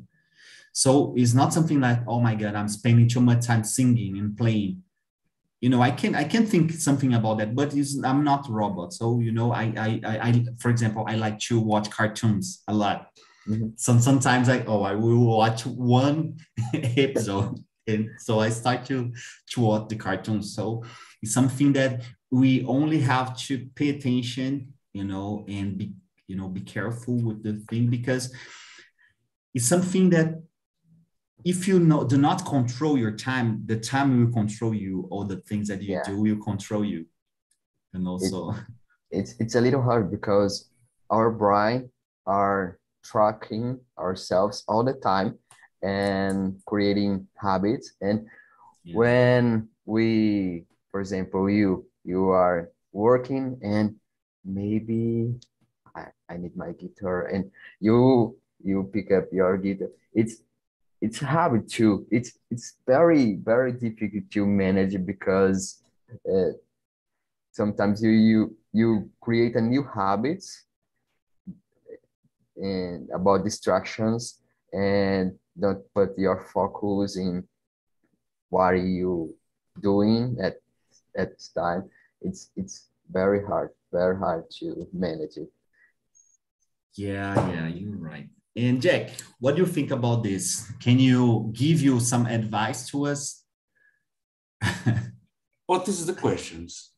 So 0.72 1.14
it's 1.16 1.34
not 1.34 1.52
something 1.52 1.80
like 1.80 2.00
oh 2.06 2.20
my 2.20 2.34
god 2.34 2.54
i'm 2.54 2.68
spending 2.68 3.08
too 3.08 3.20
much 3.20 3.46
time 3.46 3.64
singing 3.64 4.18
and 4.18 4.36
playing 4.36 4.83
you 5.64 5.70
know 5.72 5.82
i 5.88 5.90
can 6.00 6.14
i 6.14 6.24
can 6.32 6.44
think 6.52 6.72
something 6.72 7.14
about 7.14 7.38
that 7.38 7.54
but 7.54 7.68
i'm 8.08 8.22
not 8.30 8.48
a 8.50 8.52
robot 8.52 8.92
so 8.92 9.04
you 9.26 9.32
know 9.38 9.48
I, 9.62 9.64
I 9.86 9.88
i 10.12 10.14
i 10.28 10.44
for 10.62 10.70
example 10.74 11.02
i 11.08 11.14
like 11.14 11.38
to 11.48 11.54
watch 11.70 11.86
cartoons 11.98 12.46
a 12.68 12.74
lot 12.74 12.98
mm-hmm. 13.48 13.68
some 13.76 13.98
sometimes 14.08 14.48
I 14.48 14.58
oh 14.66 14.82
I 14.82 14.94
will 14.94 15.24
watch 15.38 15.60
one 15.64 16.36
episode 17.06 17.54
and 17.86 18.10
so 18.18 18.40
I 18.40 18.48
start 18.48 18.84
to 18.86 19.12
to 19.50 19.60
watch 19.60 19.88
the 19.88 19.96
cartoon. 19.96 20.42
So 20.42 20.84
it's 21.22 21.34
something 21.34 21.72
that 21.74 22.02
we 22.30 22.64
only 22.64 23.00
have 23.00 23.36
to 23.46 23.66
pay 23.74 23.90
attention, 23.90 24.72
you 24.92 25.04
know, 25.04 25.44
and 25.48 25.76
be 25.76 25.92
you 26.26 26.36
know 26.36 26.48
be 26.48 26.60
careful 26.60 27.16
with 27.16 27.42
the 27.42 27.54
thing 27.68 27.88
because 27.88 28.34
it's 29.54 29.66
something 29.66 30.10
that 30.10 30.42
if 31.44 31.68
you 31.68 31.78
know 31.78 32.04
do 32.04 32.16
not 32.16 32.44
control 32.46 32.96
your 32.96 33.12
time, 33.12 33.62
the 33.66 33.76
time 33.76 34.18
will 34.18 34.32
control 34.32 34.74
you. 34.74 35.06
All 35.10 35.24
the 35.24 35.36
things 35.42 35.68
that 35.68 35.82
you 35.82 35.94
yeah. 35.94 36.02
do 36.04 36.20
will 36.20 36.42
control 36.42 36.84
you, 36.84 37.06
and 37.92 38.08
also 38.08 38.50
it, 38.50 38.56
it's 39.10 39.34
it's 39.38 39.54
a 39.54 39.60
little 39.60 39.82
hard 39.82 40.10
because 40.10 40.70
our 41.10 41.30
brain 41.30 41.90
are 42.26 42.78
tracking 43.04 43.78
ourselves 43.98 44.64
all 44.66 44.82
the 44.82 44.94
time 44.94 45.38
and 45.82 46.56
creating 46.64 47.28
habits 47.36 47.92
and 48.00 48.26
yeah. 48.82 48.96
when 48.96 49.68
we 49.84 50.64
for 50.90 51.00
example 51.00 51.50
you 51.50 51.84
you 52.04 52.30
are 52.30 52.70
working 52.92 53.60
and 53.62 53.94
maybe 54.44 55.34
I, 55.94 56.06
I 56.30 56.38
need 56.38 56.56
my 56.56 56.72
guitar 56.72 57.26
and 57.26 57.50
you 57.80 58.38
you 58.64 58.88
pick 58.90 59.12
up 59.12 59.28
your 59.30 59.58
guitar 59.58 59.88
it's 60.14 60.40
it's 61.04 61.18
habit 61.18 61.68
too 61.68 62.06
it's 62.10 62.30
it's 62.50 62.68
very 62.86 63.34
very 63.50 63.72
difficult 63.72 64.24
to 64.30 64.46
manage 64.46 64.94
because 65.04 65.82
uh, 66.32 66.52
sometimes 67.52 68.02
you 68.02 68.10
you 68.10 68.56
you 68.72 69.10
create 69.20 69.54
a 69.56 69.60
new 69.60 69.82
habits 69.82 70.64
and 72.56 73.08
about 73.10 73.44
distractions 73.44 74.40
and 74.72 75.36
don't 75.58 75.82
put 75.94 76.18
your 76.18 76.38
focus 76.52 77.16
in 77.16 77.44
what 78.48 78.72
are 78.72 78.76
you 78.76 79.34
doing 79.80 80.36
at 80.40 80.56
at 81.16 81.30
time. 81.54 81.90
It's 82.22 82.50
it's 82.56 82.88
very 83.10 83.44
hard 83.44 83.70
very 83.92 84.16
hard 84.16 84.44
to 84.58 84.88
manage 84.92 85.36
it. 85.36 85.50
Yeah 86.94 87.34
yeah 87.52 87.66
you're 87.66 87.98
right 87.98 88.28
and 88.56 88.80
jack 88.80 89.10
what 89.44 89.56
do 89.56 89.60
you 89.62 89.68
think 89.68 89.90
about 89.90 90.22
this? 90.22 90.72
Can 90.80 90.98
you 90.98 91.50
give 91.52 91.82
you 91.82 92.00
some 92.00 92.24
advice 92.24 92.88
to 92.90 93.06
us? 93.06 93.44
What 95.66 95.88
is 95.88 96.06
the 96.06 96.14
questions? 96.14 96.90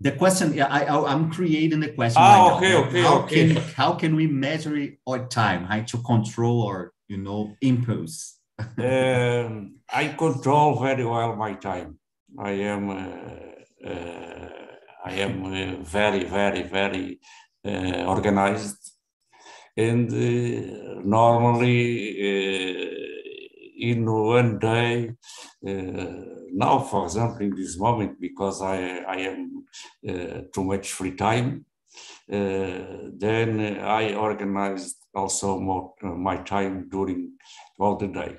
The 0.00 0.12
question 0.12 0.52
yeah 0.54 0.66
I, 0.66 0.84
I 0.84 1.12
am 1.12 1.30
creating 1.30 1.80
the 1.80 1.92
question 1.92 2.22
ah, 2.22 2.32
right 2.32 2.56
okay 2.56 2.72
now. 2.72 2.84
okay 2.84 3.02
how 3.02 3.18
okay. 3.20 3.54
can 3.54 3.62
how 3.80 3.92
can 3.94 4.16
we 4.16 4.26
measure 4.26 4.76
our 5.06 5.26
time 5.28 5.64
how 5.64 5.80
to 5.80 5.96
control 5.98 6.66
our 6.68 6.92
you 7.08 7.18
know 7.18 7.40
impulse 7.60 8.38
um, 8.78 9.76
i 9.92 10.08
control 10.24 10.80
very 10.80 11.04
well 11.04 11.36
my 11.36 11.52
time. 11.52 11.98
I 12.38 12.52
am 12.72 12.82
uh, 12.88 13.90
uh, 13.90 14.48
i 15.04 15.12
am 15.26 15.34
uh, 15.44 15.84
very 15.84 16.24
very 16.24 16.62
very 16.62 17.20
uh, 17.70 18.04
organized 18.14 18.80
and 19.86 20.08
uh, 20.12 21.00
normally 21.04 21.80
uh, 22.30 22.86
in 23.90 23.98
one 24.06 24.58
day 24.58 25.12
now 26.52 26.78
for 26.78 27.04
example 27.04 27.42
in 27.46 27.54
this 27.54 27.78
moment 27.78 28.20
because 28.20 28.60
i 28.62 28.78
i 29.16 29.18
am 29.30 29.40
uh, 30.08 30.40
too 30.54 30.64
much 30.64 30.92
free 30.92 31.14
time. 31.14 31.66
Uh, 32.32 33.10
then 33.18 33.78
I 33.82 34.14
organized 34.14 34.96
also 35.14 35.58
more, 35.58 35.92
uh, 36.02 36.06
my 36.08 36.38
time 36.38 36.88
during 36.88 37.32
all 37.78 37.96
the 37.96 38.06
day. 38.06 38.36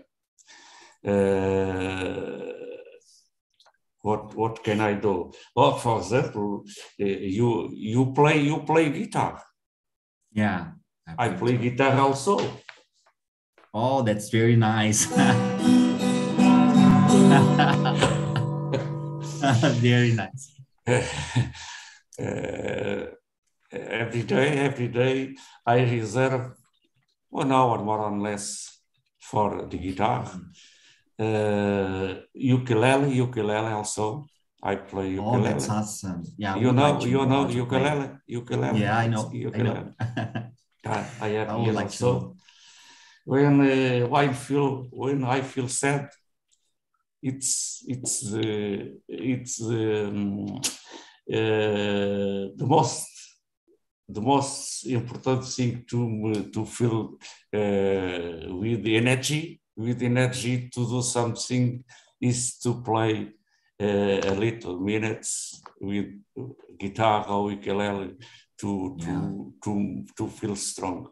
what 4.02 4.34
what 4.36 4.64
can 4.64 4.82
I 4.82 4.94
do? 4.94 5.32
Well, 5.56 5.78
for 5.78 6.00
example, 6.00 6.64
you 6.98 7.70
you 7.74 8.14
play 8.14 8.42
you 8.42 8.64
play 8.64 8.90
guitar. 8.90 9.44
Yeah, 10.32 10.72
I, 11.18 11.30
play 11.30 11.58
guitar 11.58 12.00
also. 12.00 12.40
Oh, 13.74 14.02
that's 14.02 14.30
very 14.30 14.56
nice. 14.56 15.06
very 19.82 20.14
nice. 20.14 20.54
Uh, 22.20 23.06
every 23.72 24.24
day, 24.24 24.60
every 24.60 24.90
day, 24.90 25.34
I 25.66 25.80
reserve 25.80 26.52
one 27.30 27.52
hour 27.52 27.84
more 27.84 28.00
or 28.00 28.20
less 28.20 28.80
for 29.20 29.66
the 29.66 29.78
guitar. 29.78 30.30
Uh, 31.18 32.16
ukulele, 32.34 33.10
ukulele 33.16 33.72
also. 33.72 34.26
I 34.62 34.76
play 34.76 35.12
ukulele. 35.12 35.38
Oh, 35.38 35.44
that's 35.44 35.70
awesome! 35.70 36.24
Yeah, 36.38 36.58
you 36.58 36.72
know, 36.72 37.00
you 37.00 37.26
know 37.26 37.48
ukulele, 37.48 38.20
ukulele. 38.28 38.80
Yeah, 38.80 38.98
I 38.98 39.08
know. 39.08 39.32
Ukulele. 39.34 39.94
I, 39.98 40.04
know. 40.06 40.51
I, 40.86 41.28
have 41.30 41.50
I 41.50 41.56
would 41.56 41.76
like 41.76 41.86
also. 41.86 42.20
To. 42.20 42.36
When 43.26 43.62
uh, 43.62 44.16
I 44.16 44.34
feel 44.34 44.88
when 44.92 45.24
I 45.24 45.42
feel 45.42 45.68
sad, 45.68 46.10
it's 47.22 47.84
it's 47.88 48.34
uh, 48.34 48.86
it's 49.08 49.62
um, 49.62 50.60
uh, 51.32 52.50
the 52.58 52.66
most 52.66 53.08
the 54.10 54.22
most 54.22 54.86
important 54.86 55.46
thing 55.46 55.86
to 55.88 56.50
to 56.52 56.66
feel 56.66 57.18
uh, 57.54 58.56
with 58.56 58.86
energy 58.88 59.62
with 59.76 60.02
energy 60.02 60.70
to 60.70 60.88
do 60.88 61.02
something 61.02 61.84
is 62.20 62.58
to 62.60 62.82
play 62.82 63.32
uh, 63.82 63.86
a 63.86 64.34
little 64.36 64.80
minutes 64.80 65.62
with 65.80 66.08
guitar 66.80 67.28
or 67.28 67.52
ukulele 67.52 68.16
to 68.62 68.96
yeah. 68.98 69.06
to 69.06 69.54
to 69.64 70.06
to 70.18 70.28
feel 70.28 70.56
strong. 70.56 71.10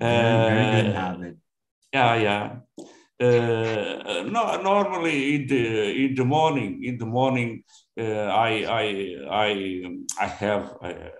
Very, 0.00 0.92
habit. 0.92 1.36
Yeah, 1.92 2.14
yeah. 2.16 2.56
Uh, 3.20 4.22
no, 4.30 4.62
normally 4.62 5.34
in 5.34 5.46
the 5.48 6.04
in 6.04 6.14
the 6.14 6.24
morning, 6.24 6.84
in 6.84 6.98
the 6.98 7.06
morning, 7.06 7.64
uh, 7.98 8.28
I 8.48 8.50
I 8.82 8.84
I 9.30 9.50
I 10.20 10.26
have 10.26 10.76
a, 10.82 11.10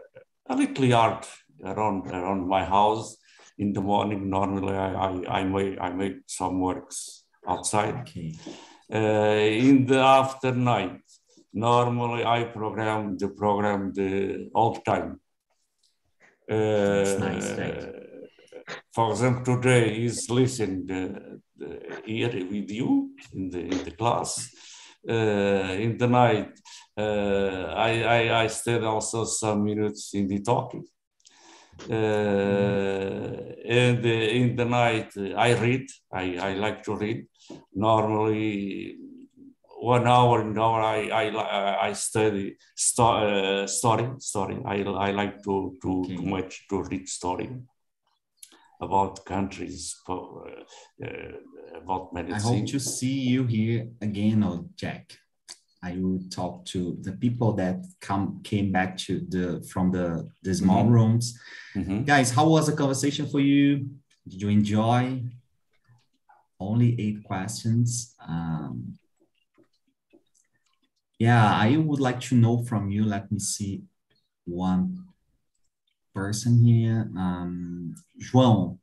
a 0.49 0.55
little 0.55 0.85
yard 0.85 1.27
around 1.65 2.07
around 2.07 2.47
my 2.47 2.65
house. 2.65 3.17
In 3.59 3.73
the 3.73 3.81
morning, 3.81 4.31
normally 4.31 4.75
I 4.75 4.91
I, 4.95 5.41
I 5.41 5.45
make 5.45 5.79
I 5.81 5.91
make 5.91 6.19
some 6.27 6.61
works 6.61 7.25
outside. 7.49 7.97
Okay. 8.03 8.35
Uh, 8.95 9.69
in 9.69 9.87
the 9.87 9.99
after 9.99 10.53
night, 10.53 11.03
normally 11.53 12.25
I 12.25 12.45
program 12.45 13.19
the 13.19 13.29
program 13.29 13.93
the 13.93 14.51
all 14.55 14.75
the 14.75 14.83
time. 14.83 15.21
Uh, 16.51 17.17
nice, 17.19 17.51
right? 17.59 17.95
For 18.93 19.11
example, 19.11 19.57
today 19.57 20.05
is 20.05 20.29
listening 20.31 20.87
the 20.87 21.39
here 22.05 22.33
with 22.51 22.71
you 22.71 23.11
in 23.35 23.51
the, 23.51 23.61
in 23.61 23.85
the 23.85 23.91
class. 23.91 24.51
Uh, 25.09 25.13
in 25.13 25.97
the 25.97 26.07
night, 26.07 26.53
uh, 26.97 27.73
I, 27.77 28.03
I, 28.03 28.43
I 28.45 28.47
stayed 28.49 28.83
also 28.83 29.25
some 29.25 29.65
minutes 29.65 30.15
in 30.15 30.29
the 30.29 30.41
talking. 30.41 30.85
Uh, 31.89 31.95
and 33.69 34.05
in 34.05 34.57
the 34.57 34.65
night, 34.65 35.13
I 35.37 35.55
read. 35.55 35.87
I, 36.13 36.37
I 36.37 36.53
like 36.55 36.83
to 36.85 36.97
read. 36.97 37.27
Normally, 37.75 38.97
one 39.81 40.07
hour 40.07 40.41
an 40.41 40.59
hour 40.59 40.81
I 40.83 41.09
I, 41.23 41.89
I 41.89 41.93
study 41.95 42.57
sto 42.75 43.05
uh, 43.05 43.67
story 43.67 44.07
story 44.19 44.57
I, 44.65 44.77
I 44.83 45.11
like 45.13 45.43
to 45.45 45.77
to 45.83 46.01
okay. 46.01 46.17
too 46.17 46.23
much 46.23 46.67
to 46.69 46.83
read 46.83 47.09
story 47.09 47.49
about 48.81 49.25
countries, 49.25 50.01
uh, 50.09 50.15
about 51.77 52.13
medicine. 52.13 52.55
I 52.55 52.59
hope 52.59 52.67
to 52.69 52.79
see 52.79 53.21
you 53.21 53.45
here 53.45 53.89
again, 54.01 54.45
oh, 54.45 54.69
Jack. 54.77 55.19
I 55.83 55.93
will 55.93 56.21
talk 56.29 56.65
to 56.67 56.97
the 57.03 57.13
people 57.13 57.53
that 57.55 57.85
come 58.01 58.41
came 58.43 58.73
back 58.73 58.97
to 58.99 59.21
the 59.29 59.65
from 59.73 59.93
the 59.93 60.29
the 60.43 60.55
small 60.55 60.83
mm 60.83 60.89
-hmm. 60.89 60.95
rooms. 60.95 61.25
Mm 61.75 61.85
-hmm. 61.85 62.05
Guys, 62.05 62.31
how 62.33 62.47
was 62.51 62.67
the 62.67 62.75
conversation 62.75 63.29
for 63.29 63.41
you? 63.41 63.87
Did 64.25 64.41
you 64.43 64.51
enjoy? 64.51 65.23
Only 66.57 66.95
eight 66.99 67.23
questions. 67.23 68.17
Um, 68.29 68.99
yeah, 71.19 71.53
I 71.55 71.77
would 71.77 72.01
like 72.01 72.21
to 72.29 72.35
know 72.35 72.63
from 72.65 72.91
you. 72.91 73.05
Let 73.05 73.31
me 73.31 73.39
see 73.39 73.83
one 74.45 75.05
person 76.15 76.65
here. 76.65 77.11
Um, 77.17 77.95
João, 78.21 78.79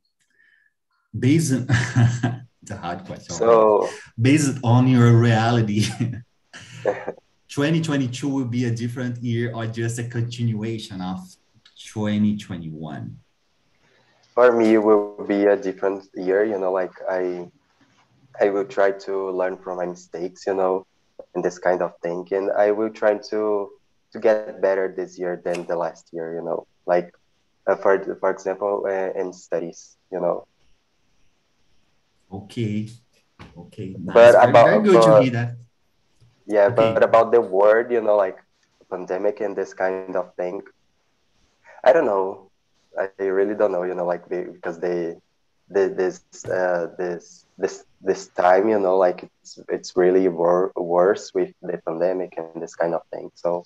based 1.18 1.52
on, 1.52 1.66
it's 2.62 2.70
a 2.70 2.76
hard 2.76 3.04
question. 3.04 3.34
So, 3.34 3.88
based 4.20 4.58
on 4.62 4.86
your 4.88 5.12
reality, 5.18 5.86
2022 7.48 8.28
will 8.28 8.44
be 8.44 8.64
a 8.66 8.70
different 8.70 9.22
year 9.22 9.52
or 9.54 9.66
just 9.66 9.98
a 9.98 10.04
continuation 10.04 11.00
of 11.00 11.20
2021? 11.92 13.18
for 14.36 14.52
me 14.52 14.74
it 14.74 14.82
will 14.82 15.24
be 15.26 15.46
a 15.46 15.56
different 15.56 16.04
year 16.14 16.44
you 16.44 16.58
know 16.58 16.70
like 16.70 16.92
i 17.10 17.48
i 18.38 18.50
will 18.50 18.66
try 18.66 18.90
to 18.92 19.30
learn 19.30 19.56
from 19.56 19.78
my 19.78 19.86
mistakes 19.86 20.46
you 20.46 20.54
know 20.54 20.86
and 21.36 21.44
this 21.44 21.58
kind 21.60 21.82
of 21.82 21.92
thing 22.02 22.26
and 22.32 22.50
i 22.56 22.72
will 22.72 22.90
try 22.90 23.18
to 23.30 23.68
to 24.12 24.18
get 24.20 24.60
better 24.62 24.94
this 24.96 25.18
year 25.20 25.40
than 25.44 25.66
the 25.66 25.76
last 25.76 26.10
year 26.12 26.34
you 26.40 26.44
know 26.44 26.66
like 26.86 27.12
uh, 27.68 27.76
for 27.76 28.00
for 28.20 28.30
example 28.30 28.84
uh, 28.88 29.12
in 29.20 29.32
studies 29.32 29.96
you 30.12 30.20
know 30.20 30.44
okay 32.32 32.88
okay 33.58 33.94
nice. 34.00 34.14
but 34.14 34.32
very, 34.32 34.50
about 34.50 34.66
very 34.66 34.82
good 34.82 35.02
to 35.02 35.22
hear 35.22 35.30
that 35.32 35.50
Yeah, 36.46 36.70
Okay. 36.70 36.94
but 36.94 37.02
about 37.02 37.32
the 37.34 37.40
word, 37.42 37.90
you 37.90 38.00
know, 38.00 38.16
like 38.16 38.38
pandemic 38.90 39.40
and 39.42 39.58
this 39.58 39.74
kind 39.74 40.14
of 40.14 40.30
thing, 40.38 40.62
I 41.84 41.92
don't 41.92 42.06
know. 42.06 42.50
I 42.98 43.24
really 43.24 43.54
don't 43.58 43.72
know, 43.72 43.82
you 43.82 43.94
know, 43.94 44.06
like 44.06 44.28
they, 44.30 44.44
because 44.44 44.78
they 44.78 45.18
this 45.68 46.22
uh, 46.46 46.88
this 46.98 47.46
this 47.58 47.84
this 48.00 48.28
time, 48.28 48.68
you 48.68 48.78
know, 48.78 48.96
like 48.96 49.24
it's 49.24 49.58
it's 49.68 49.96
really 49.96 50.28
wor- 50.28 50.72
worse 50.76 51.32
with 51.34 51.52
the 51.62 51.78
pandemic 51.86 52.34
and 52.38 52.62
this 52.62 52.74
kind 52.74 52.94
of 52.94 53.02
thing. 53.12 53.30
So 53.34 53.64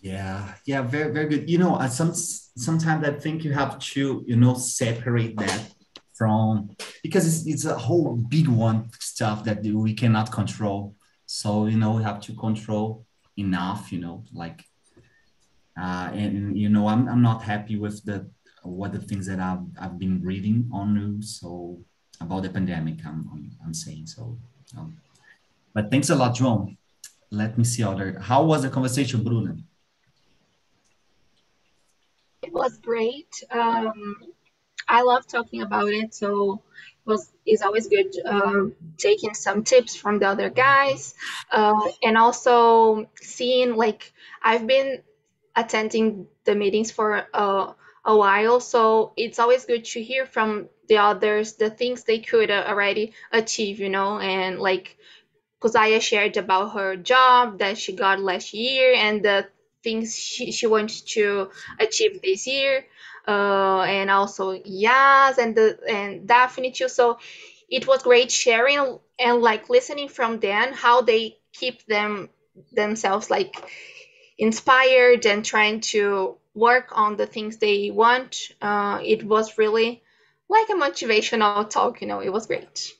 Yeah, 0.00 0.54
yeah, 0.64 0.80
very, 0.82 1.12
very 1.12 1.28
good. 1.28 1.50
You 1.50 1.58
know, 1.58 1.78
some 1.88 2.14
sometimes 2.14 3.06
I 3.06 3.12
think 3.12 3.44
you 3.44 3.52
have 3.52 3.78
to, 3.78 4.24
you 4.26 4.36
know, 4.36 4.54
separate 4.54 5.36
that 5.36 5.74
from 6.14 6.70
because 7.02 7.26
it's 7.26 7.46
it's 7.46 7.64
a 7.66 7.76
whole 7.76 8.16
big 8.16 8.48
one 8.48 8.90
stuff 8.98 9.44
that 9.44 9.62
we 9.62 9.92
cannot 9.94 10.32
control. 10.32 10.96
So 11.26 11.66
you 11.66 11.76
know, 11.76 11.92
we 11.92 12.02
have 12.02 12.20
to 12.22 12.34
control 12.34 13.04
enough. 13.36 13.92
You 13.92 14.00
know, 14.00 14.24
like, 14.32 14.64
uh, 15.78 16.10
and 16.14 16.56
you 16.56 16.70
know, 16.70 16.88
I'm 16.88 17.06
I'm 17.06 17.22
not 17.22 17.42
happy 17.42 17.76
with 17.76 18.02
the 18.04 18.30
what 18.62 18.92
the 18.92 18.98
things 18.98 19.26
that 19.26 19.40
I've 19.40 19.64
I've 19.80 19.98
been 19.98 20.22
reading 20.22 20.68
on 20.72 20.94
news. 20.94 21.38
So 21.40 21.78
about 22.20 22.42
the 22.42 22.50
pandemic, 22.50 23.04
I'm 23.04 23.28
I'm, 23.32 23.50
I'm 23.64 23.74
saying 23.74 24.06
so. 24.06 24.38
Um, 24.76 24.98
but 25.74 25.90
thanks 25.90 26.10
a 26.10 26.14
lot, 26.14 26.34
John. 26.34 26.76
Let 27.30 27.56
me 27.56 27.64
see 27.64 27.82
other. 27.82 28.18
How 28.20 28.42
was 28.44 28.62
the 28.62 28.70
conversation, 28.70 29.22
Bruna? 29.22 29.56
It 32.42 32.52
was 32.52 32.78
great. 32.78 33.42
Um, 33.50 34.16
I 34.88 35.02
love 35.02 35.26
talking 35.26 35.62
about 35.62 35.88
it, 35.88 36.14
so 36.14 36.54
it 36.54 37.08
was 37.08 37.30
it's 37.46 37.62
always 37.62 37.86
good 37.88 38.12
um, 38.26 38.74
taking 38.98 39.34
some 39.34 39.62
tips 39.62 39.94
from 39.94 40.18
the 40.18 40.26
other 40.26 40.50
guys, 40.50 41.14
uh, 41.52 41.88
and 42.02 42.18
also 42.18 43.08
seeing 43.20 43.76
like 43.76 44.12
I've 44.42 44.66
been 44.66 45.02
attending 45.54 46.26
the 46.44 46.54
meetings 46.54 46.90
for 46.90 47.26
uh, 47.32 47.72
a 48.04 48.16
while, 48.16 48.60
so 48.60 49.12
it's 49.16 49.38
always 49.38 49.64
good 49.66 49.84
to 49.84 50.02
hear 50.02 50.26
from 50.26 50.68
the 50.88 50.98
others 50.98 51.54
the 51.54 51.70
things 51.70 52.04
they 52.04 52.18
could 52.18 52.50
uh, 52.50 52.64
already 52.68 53.12
achieve, 53.32 53.80
you 53.80 53.88
know, 53.88 54.18
and 54.18 54.58
like 54.58 54.96
Kusaya 55.60 56.00
shared 56.00 56.36
about 56.36 56.72
her 56.74 56.96
job 56.96 57.58
that 57.58 57.78
she 57.78 57.92
got 57.92 58.20
last 58.20 58.54
year 58.54 58.94
and 58.94 59.22
the 59.24 59.46
things 59.84 60.16
she, 60.18 60.52
she 60.52 60.66
wants 60.66 61.02
to 61.02 61.50
achieve 61.78 62.20
this 62.22 62.46
year 62.46 62.84
uh, 63.28 63.80
and 63.82 64.10
also 64.10 64.52
Yas 64.64 65.38
and 65.38 65.54
the 65.56 65.78
and 65.88 66.26
Daphne 66.26 66.70
too. 66.72 66.88
So 66.88 67.18
it 67.68 67.86
was 67.86 68.02
great 68.02 68.30
sharing 68.30 68.98
and 69.18 69.40
like 69.42 69.68
listening 69.70 70.08
from 70.08 70.40
them 70.40 70.72
how 70.72 71.02
they 71.02 71.38
keep 71.52 71.84
them 71.86 72.28
themselves 72.72 73.30
like 73.30 73.54
inspired 74.38 75.26
and 75.26 75.44
trying 75.44 75.80
to 75.80 76.36
work 76.60 76.88
on 76.92 77.16
the 77.16 77.26
things 77.26 77.56
they 77.56 77.90
want. 77.90 78.36
Uh, 78.60 79.00
it 79.02 79.24
was 79.24 79.58
really 79.58 80.02
like 80.48 80.68
a 80.68 80.74
motivational 80.74 81.68
talk. 81.68 82.00
You 82.00 82.08
know, 82.08 82.20
it 82.20 82.32
was 82.32 82.46
great. 82.46 82.92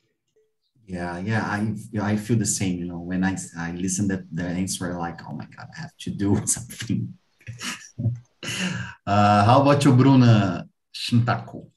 Yeah, 0.87 1.19
yeah, 1.19 1.43
I 1.47 1.59
yeah, 1.93 2.05
I 2.05 2.17
feel 2.17 2.39
the 2.39 2.53
same. 2.61 2.79
You 2.81 2.87
know, 2.87 2.99
when 2.99 3.23
I 3.23 3.37
I 3.57 3.71
listen 3.73 4.09
to 4.09 4.25
the 4.33 4.45
answer, 4.45 4.93
like, 4.99 5.21
oh 5.29 5.35
my 5.41 5.47
god, 5.57 5.69
I 5.77 5.81
have 5.83 5.97
to 6.05 6.11
do 6.11 6.29
something. 6.57 7.15
uh, 9.07 9.45
how 9.45 9.63
about 9.63 9.85
you, 9.85 9.93
Bruna 9.95 10.67
Shintaku? 10.93 11.71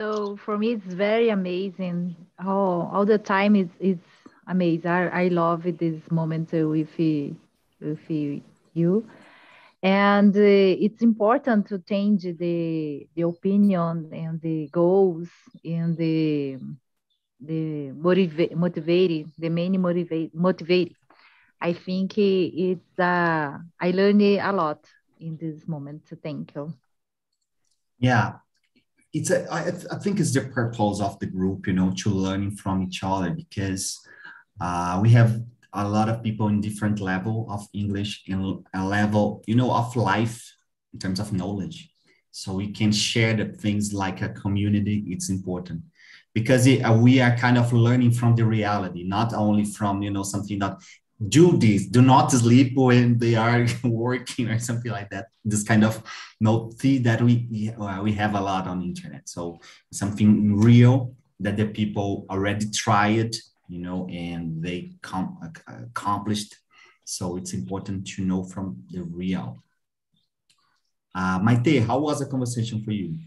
So 0.00 0.36
for 0.36 0.56
me, 0.58 0.72
it's 0.72 0.94
very 0.94 1.28
amazing. 1.28 2.16
Oh, 2.42 2.88
all 2.92 3.04
the 3.04 3.18
time 3.18 3.56
it's 3.56 3.76
it's 3.78 4.10
amazing. 4.46 4.90
I, 4.90 5.24
I 5.24 5.28
love 5.28 5.64
this 5.64 6.00
moment 6.10 6.50
with 6.52 6.88
with 6.98 7.36
you, 8.74 9.06
and 9.82 10.36
uh, 10.36 10.84
it's 10.84 11.02
important 11.02 11.66
to 11.68 11.78
change 11.80 12.22
the 12.22 13.06
the 13.14 13.22
opinion 13.22 14.10
and 14.12 14.40
the 14.40 14.68
goals 14.72 15.28
and 15.64 15.96
the 15.96 16.58
the 17.40 17.90
motivate 17.92 18.56
motivated 18.56 19.30
the 19.38 19.48
main 19.48 19.80
motivate 19.80 20.34
motivated. 20.34 20.96
I 21.60 21.72
think 21.72 22.18
it's 22.18 22.98
uh, 22.98 23.58
I 23.80 23.90
learned 23.90 24.22
a 24.22 24.52
lot 24.52 24.84
in 25.20 25.36
this 25.36 25.66
moment. 25.68 26.02
So 26.08 26.16
thank 26.22 26.54
you. 26.54 26.74
Yeah, 27.98 28.38
it's 29.12 29.30
a, 29.30 29.46
I, 29.52 29.68
I 29.94 29.98
think 29.98 30.18
it's 30.18 30.32
the 30.32 30.42
purpose 30.42 31.00
of 31.00 31.18
the 31.20 31.26
group, 31.26 31.66
you 31.66 31.72
know, 31.72 31.92
to 31.98 32.10
learning 32.10 32.56
from 32.56 32.82
each 32.82 33.04
other 33.04 33.30
because 33.30 34.00
uh, 34.60 34.98
we 35.00 35.10
have 35.10 35.40
a 35.74 35.88
lot 35.88 36.08
of 36.08 36.22
people 36.22 36.48
in 36.48 36.60
different 36.60 37.00
level 37.00 37.46
of 37.50 37.66
English 37.72 38.24
and 38.28 38.64
a 38.74 38.84
level, 38.84 39.42
you 39.46 39.54
know, 39.54 39.72
of 39.72 39.94
life 39.96 40.54
in 40.92 40.98
terms 40.98 41.20
of 41.20 41.32
knowledge. 41.32 41.90
So 42.30 42.54
we 42.54 42.72
can 42.72 42.92
share 42.92 43.34
the 43.34 43.46
things 43.46 43.92
like 43.92 44.22
a 44.22 44.30
community. 44.30 45.04
It's 45.08 45.28
important 45.28 45.82
because 46.34 46.66
it, 46.66 46.80
uh, 46.82 46.94
we 46.94 47.20
are 47.20 47.36
kind 47.36 47.58
of 47.58 47.72
learning 47.72 48.12
from 48.12 48.34
the 48.34 48.44
reality, 48.44 49.04
not 49.04 49.34
only 49.34 49.64
from 49.64 50.02
you 50.02 50.10
know 50.10 50.22
something 50.22 50.58
that 50.60 50.78
do 51.28 51.56
this, 51.56 51.86
do 51.86 52.02
not 52.02 52.32
sleep 52.32 52.72
when 52.74 53.18
they 53.18 53.34
are 53.34 53.66
working 53.84 54.48
or 54.48 54.58
something 54.58 54.90
like 54.90 55.10
that. 55.10 55.26
This 55.44 55.62
kind 55.62 55.84
of 55.84 56.02
note 56.40 56.78
that 56.78 57.20
we 57.22 57.70
we 58.02 58.12
have 58.12 58.34
a 58.34 58.40
lot 58.40 58.66
on 58.66 58.82
internet. 58.82 59.28
So 59.28 59.60
something 59.92 60.56
real 60.56 61.14
that 61.40 61.56
the 61.56 61.66
people 61.66 62.24
already 62.30 62.70
tried, 62.70 63.34
you 63.72 63.78
know, 63.78 64.06
and 64.08 64.62
they 64.62 64.92
com- 65.00 65.38
accomplished. 65.66 66.56
So 67.04 67.36
it's 67.38 67.54
important 67.54 68.06
to 68.08 68.22
know 68.22 68.44
from 68.44 68.84
the 68.90 69.02
real. 69.02 69.62
Uh, 71.14 71.38
Maite, 71.40 71.86
how 71.86 71.98
was 71.98 72.20
the 72.20 72.26
conversation 72.26 72.82
for 72.84 72.90
you? 72.90 73.18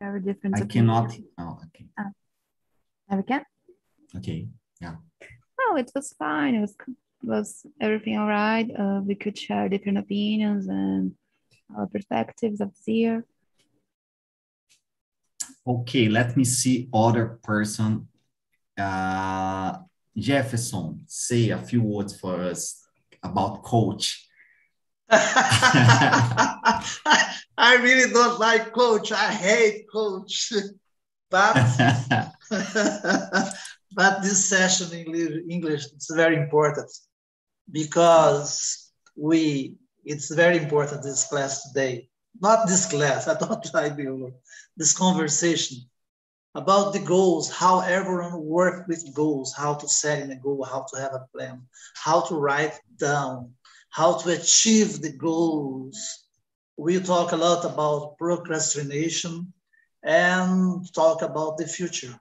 Very 0.00 0.20
different. 0.20 0.56
I 0.56 0.64
cannot. 0.64 1.16
Oh, 1.38 1.58
okay. 1.66 1.86
A 3.08 3.22
cat? 3.22 3.46
Okay. 4.16 4.48
Yeah. 4.80 4.96
Oh, 5.60 5.76
it 5.76 5.90
was 5.94 6.12
fine. 6.18 6.56
It 6.56 6.60
was 6.60 6.74
was 7.22 7.66
everything 7.80 8.18
all 8.18 8.26
right. 8.26 8.68
Uh, 8.76 9.00
we 9.06 9.14
could 9.14 9.38
share 9.38 9.68
different 9.68 9.98
opinions 9.98 10.66
and 10.68 11.14
our 11.76 11.86
perspectives 11.86 12.60
of 12.60 12.70
this 12.74 12.88
year. 12.88 13.24
Okay, 15.66 16.08
let 16.08 16.36
me 16.36 16.44
see 16.44 16.88
other 16.92 17.38
person. 17.42 18.08
Uh, 18.76 19.78
Jefferson, 20.16 21.02
say 21.06 21.50
a 21.50 21.58
few 21.58 21.82
words 21.82 22.18
for 22.18 22.42
us 22.42 22.86
about 23.22 23.62
coach. 23.62 24.28
I 25.10 26.80
really 27.80 28.12
don't 28.12 28.38
like 28.38 28.72
coach. 28.72 29.12
I 29.12 29.32
hate 29.32 29.86
coach. 29.92 30.52
But 31.30 31.54
but 33.96 34.22
this 34.22 34.48
session 34.48 34.92
in 34.92 35.50
English 35.50 35.86
it's 35.92 36.14
very 36.14 36.36
important 36.36 36.88
because 37.72 38.92
we 39.16 39.74
it's 40.04 40.32
very 40.32 40.58
important 40.58 41.02
this 41.02 41.26
class 41.26 41.66
today. 41.66 42.08
Not 42.40 42.68
this 42.68 42.86
class. 42.86 43.28
I 43.28 43.34
don't 43.34 43.74
like 43.74 43.96
this 44.76 44.96
conversation 44.96 45.78
about 46.54 46.92
the 46.92 47.00
goals, 47.00 47.50
how 47.50 47.80
everyone 47.80 48.44
work 48.44 48.86
with 48.86 49.14
goals, 49.14 49.52
how 49.56 49.74
to 49.74 49.88
set 49.88 50.30
a 50.30 50.36
goal, 50.36 50.64
how 50.64 50.86
to 50.92 51.00
have 51.00 51.12
a 51.12 51.26
plan, 51.34 51.62
how 51.94 52.20
to 52.20 52.34
write 52.34 52.78
down, 52.96 53.52
how 53.90 54.16
to 54.18 54.30
achieve 54.30 55.00
the 55.00 55.10
goals. 55.10 56.26
We 56.76 57.00
talk 57.00 57.32
a 57.32 57.36
lot 57.36 57.64
about 57.64 58.18
procrastination 58.18 59.52
and 60.02 60.92
talk 60.92 61.22
about 61.22 61.58
the 61.58 61.66
future. 61.66 62.18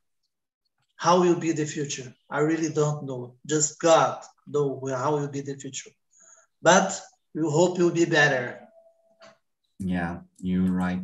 How 0.96 1.22
will 1.22 1.36
be 1.36 1.52
the 1.52 1.66
future? 1.66 2.14
I 2.30 2.40
really 2.40 2.70
don't 2.70 3.06
know. 3.06 3.36
Just 3.46 3.80
God 3.80 4.24
know 4.48 4.82
how 4.88 5.18
will 5.18 5.28
be 5.28 5.42
the 5.42 5.56
future. 5.56 5.92
But 6.62 7.00
we 7.36 7.42
hope 7.42 7.78
it 7.78 7.84
will 7.84 7.92
be 7.92 8.06
better. 8.06 8.63
Yeah, 9.80 10.20
you're 10.40 10.72
right. 10.72 11.02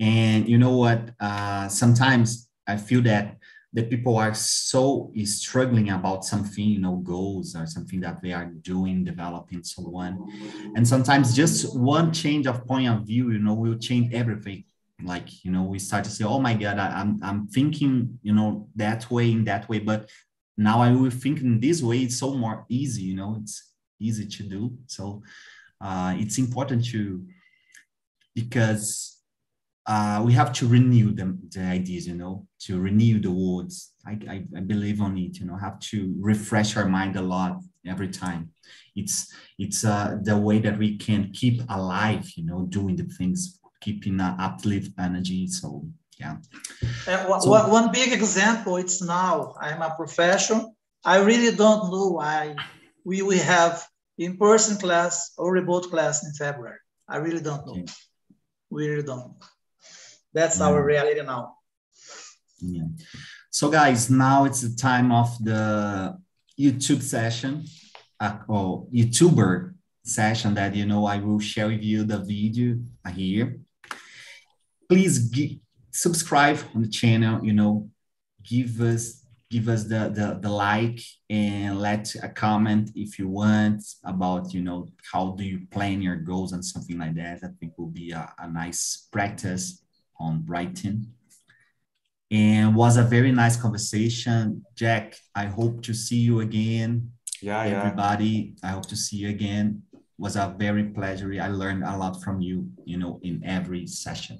And 0.00 0.48
you 0.48 0.58
know 0.58 0.76
what? 0.76 1.10
Uh, 1.20 1.68
sometimes 1.68 2.48
I 2.66 2.76
feel 2.76 3.02
that 3.02 3.36
the 3.74 3.82
people 3.84 4.18
are 4.18 4.34
so 4.34 5.10
struggling 5.24 5.90
about 5.90 6.24
something, 6.24 6.64
you 6.64 6.78
know, 6.78 6.96
goals 6.96 7.56
or 7.56 7.66
something 7.66 8.00
that 8.00 8.20
they 8.22 8.32
are 8.32 8.44
doing, 8.44 9.02
developing, 9.02 9.64
so 9.64 9.82
on. 9.96 10.30
And 10.76 10.86
sometimes 10.86 11.34
just 11.34 11.76
one 11.76 12.12
change 12.12 12.46
of 12.46 12.66
point 12.66 12.88
of 12.88 13.06
view, 13.06 13.30
you 13.30 13.38
know, 13.38 13.54
will 13.54 13.78
change 13.78 14.12
everything. 14.12 14.64
Like, 15.02 15.44
you 15.44 15.50
know, 15.50 15.62
we 15.62 15.78
start 15.78 16.04
to 16.04 16.10
say, 16.10 16.24
oh 16.24 16.38
my 16.38 16.54
God, 16.54 16.78
I, 16.78 17.00
am 17.00 17.18
I'm, 17.22 17.24
I'm 17.24 17.46
thinking, 17.48 18.18
you 18.22 18.34
know, 18.34 18.68
that 18.76 19.10
way, 19.10 19.32
in 19.32 19.44
that 19.44 19.68
way, 19.68 19.78
but 19.78 20.10
now 20.56 20.80
I 20.82 20.92
will 20.92 21.10
think 21.10 21.40
in 21.40 21.58
this 21.58 21.82
way. 21.82 22.00
It's 22.00 22.18
so 22.18 22.34
more 22.34 22.66
easy, 22.68 23.02
you 23.02 23.16
know, 23.16 23.38
it's 23.40 23.72
easy 23.98 24.26
to 24.26 24.42
do. 24.42 24.76
So 24.86 25.22
uh, 25.80 26.14
it's 26.18 26.38
important 26.38 26.84
to, 26.88 27.24
because 28.34 29.12
uh, 29.86 30.22
we 30.24 30.32
have 30.32 30.52
to 30.52 30.66
renew 30.66 31.12
the, 31.12 31.36
the 31.50 31.60
ideas, 31.60 32.06
you 32.06 32.14
know, 32.14 32.46
to 32.60 32.80
renew 32.80 33.20
the 33.20 33.30
words. 33.30 33.94
I, 34.06 34.18
I, 34.28 34.44
I, 34.56 34.60
believe 34.60 35.00
on 35.00 35.18
it, 35.18 35.38
you 35.38 35.46
know, 35.46 35.56
have 35.56 35.80
to 35.80 36.14
refresh 36.20 36.76
our 36.76 36.88
mind 36.88 37.16
a 37.16 37.22
lot 37.22 37.58
every 37.86 38.08
time. 38.08 38.50
It's 38.94 39.32
it's 39.58 39.84
uh, 39.84 40.18
the 40.22 40.36
way 40.36 40.58
that 40.60 40.78
we 40.78 40.98
can 40.98 41.30
keep 41.32 41.62
alive, 41.68 42.30
you 42.36 42.44
know, 42.44 42.66
doing 42.68 42.94
the 42.94 43.04
things, 43.04 43.58
keeping 43.80 44.20
uh, 44.20 44.36
uplift 44.38 44.92
energy. 44.98 45.46
So 45.48 45.84
yeah. 46.20 46.36
Uh, 47.08 47.40
so, 47.40 47.50
one, 47.50 47.70
one 47.70 47.92
big 47.92 48.12
example, 48.12 48.76
it's 48.76 49.02
now 49.02 49.54
I'm 49.60 49.82
a 49.82 49.94
professional. 49.96 50.76
I 51.04 51.18
really 51.18 51.56
don't 51.56 51.90
know 51.90 52.10
why 52.10 52.54
we 53.04 53.22
will 53.22 53.42
have 53.42 53.84
in-person 54.18 54.76
class 54.76 55.32
or 55.36 55.52
remote 55.52 55.90
class 55.90 56.24
in 56.24 56.32
February. 56.34 56.78
I 57.08 57.16
really 57.16 57.40
don't 57.40 57.66
know. 57.66 57.72
Okay. 57.72 57.86
We 58.72 58.88
really 58.88 59.02
don't. 59.02 59.34
That's 60.32 60.58
yeah. 60.58 60.66
our 60.66 60.82
reality 60.82 61.22
now. 61.22 61.56
Yeah. 62.60 62.88
So 63.50 63.70
guys, 63.70 64.08
now 64.08 64.46
it's 64.46 64.62
the 64.62 64.74
time 64.74 65.12
of 65.12 65.28
the 65.44 66.16
YouTube 66.58 67.02
session 67.02 67.66
uh, 68.18 68.38
or 68.48 68.86
YouTuber 68.86 69.74
session 70.04 70.54
that, 70.54 70.74
you 70.74 70.86
know, 70.86 71.04
I 71.04 71.18
will 71.18 71.38
share 71.38 71.68
with 71.68 71.82
you 71.82 72.04
the 72.04 72.18
video 72.18 72.78
here. 73.14 73.60
Please 74.88 75.30
subscribe 75.90 76.58
on 76.74 76.80
the 76.82 76.88
channel, 76.88 77.44
you 77.44 77.52
know, 77.52 77.90
give 78.42 78.80
us 78.80 79.21
give 79.52 79.68
us 79.68 79.84
the, 79.84 80.10
the, 80.16 80.38
the 80.40 80.48
like 80.48 80.98
and 81.28 81.78
let 81.78 82.14
a 82.22 82.28
comment 82.28 82.90
if 82.94 83.18
you 83.18 83.28
want 83.28 83.84
about, 84.02 84.54
you 84.54 84.62
know, 84.62 84.88
how 85.12 85.32
do 85.32 85.44
you 85.44 85.60
plan 85.70 86.00
your 86.00 86.16
goals 86.16 86.52
and 86.54 86.64
something 86.64 86.98
like 86.98 87.14
that. 87.14 87.40
I 87.44 87.48
think 87.60 87.74
will 87.76 87.94
be 88.02 88.12
a, 88.12 88.32
a 88.38 88.48
nice 88.48 89.08
practice 89.12 89.84
on 90.18 90.42
writing. 90.46 91.06
And 92.30 92.74
was 92.74 92.96
a 92.96 93.02
very 93.02 93.30
nice 93.30 93.58
conversation. 93.60 94.64
Jack, 94.74 95.16
I 95.34 95.44
hope 95.44 95.82
to 95.82 95.92
see 95.92 96.20
you 96.28 96.40
again. 96.40 97.12
Yeah, 97.42 97.60
Everybody, 97.62 98.54
yeah. 98.56 98.70
I 98.70 98.72
hope 98.72 98.86
to 98.86 98.96
see 98.96 99.16
you 99.16 99.28
again. 99.28 99.82
Was 100.16 100.36
a 100.36 100.54
very 100.56 100.84
pleasure. 100.84 101.30
I 101.42 101.48
learned 101.48 101.82
a 101.84 101.94
lot 101.96 102.22
from 102.22 102.40
you, 102.40 102.70
you 102.86 102.96
know, 102.96 103.20
in 103.22 103.42
every 103.44 103.86
session. 103.86 104.38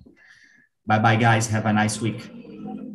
Bye 0.87 1.01
bye, 1.01 1.17
guys. 1.17 1.49
Have 1.49 1.67
a 1.67 1.73
nice 1.73 2.01
week. 2.01 2.31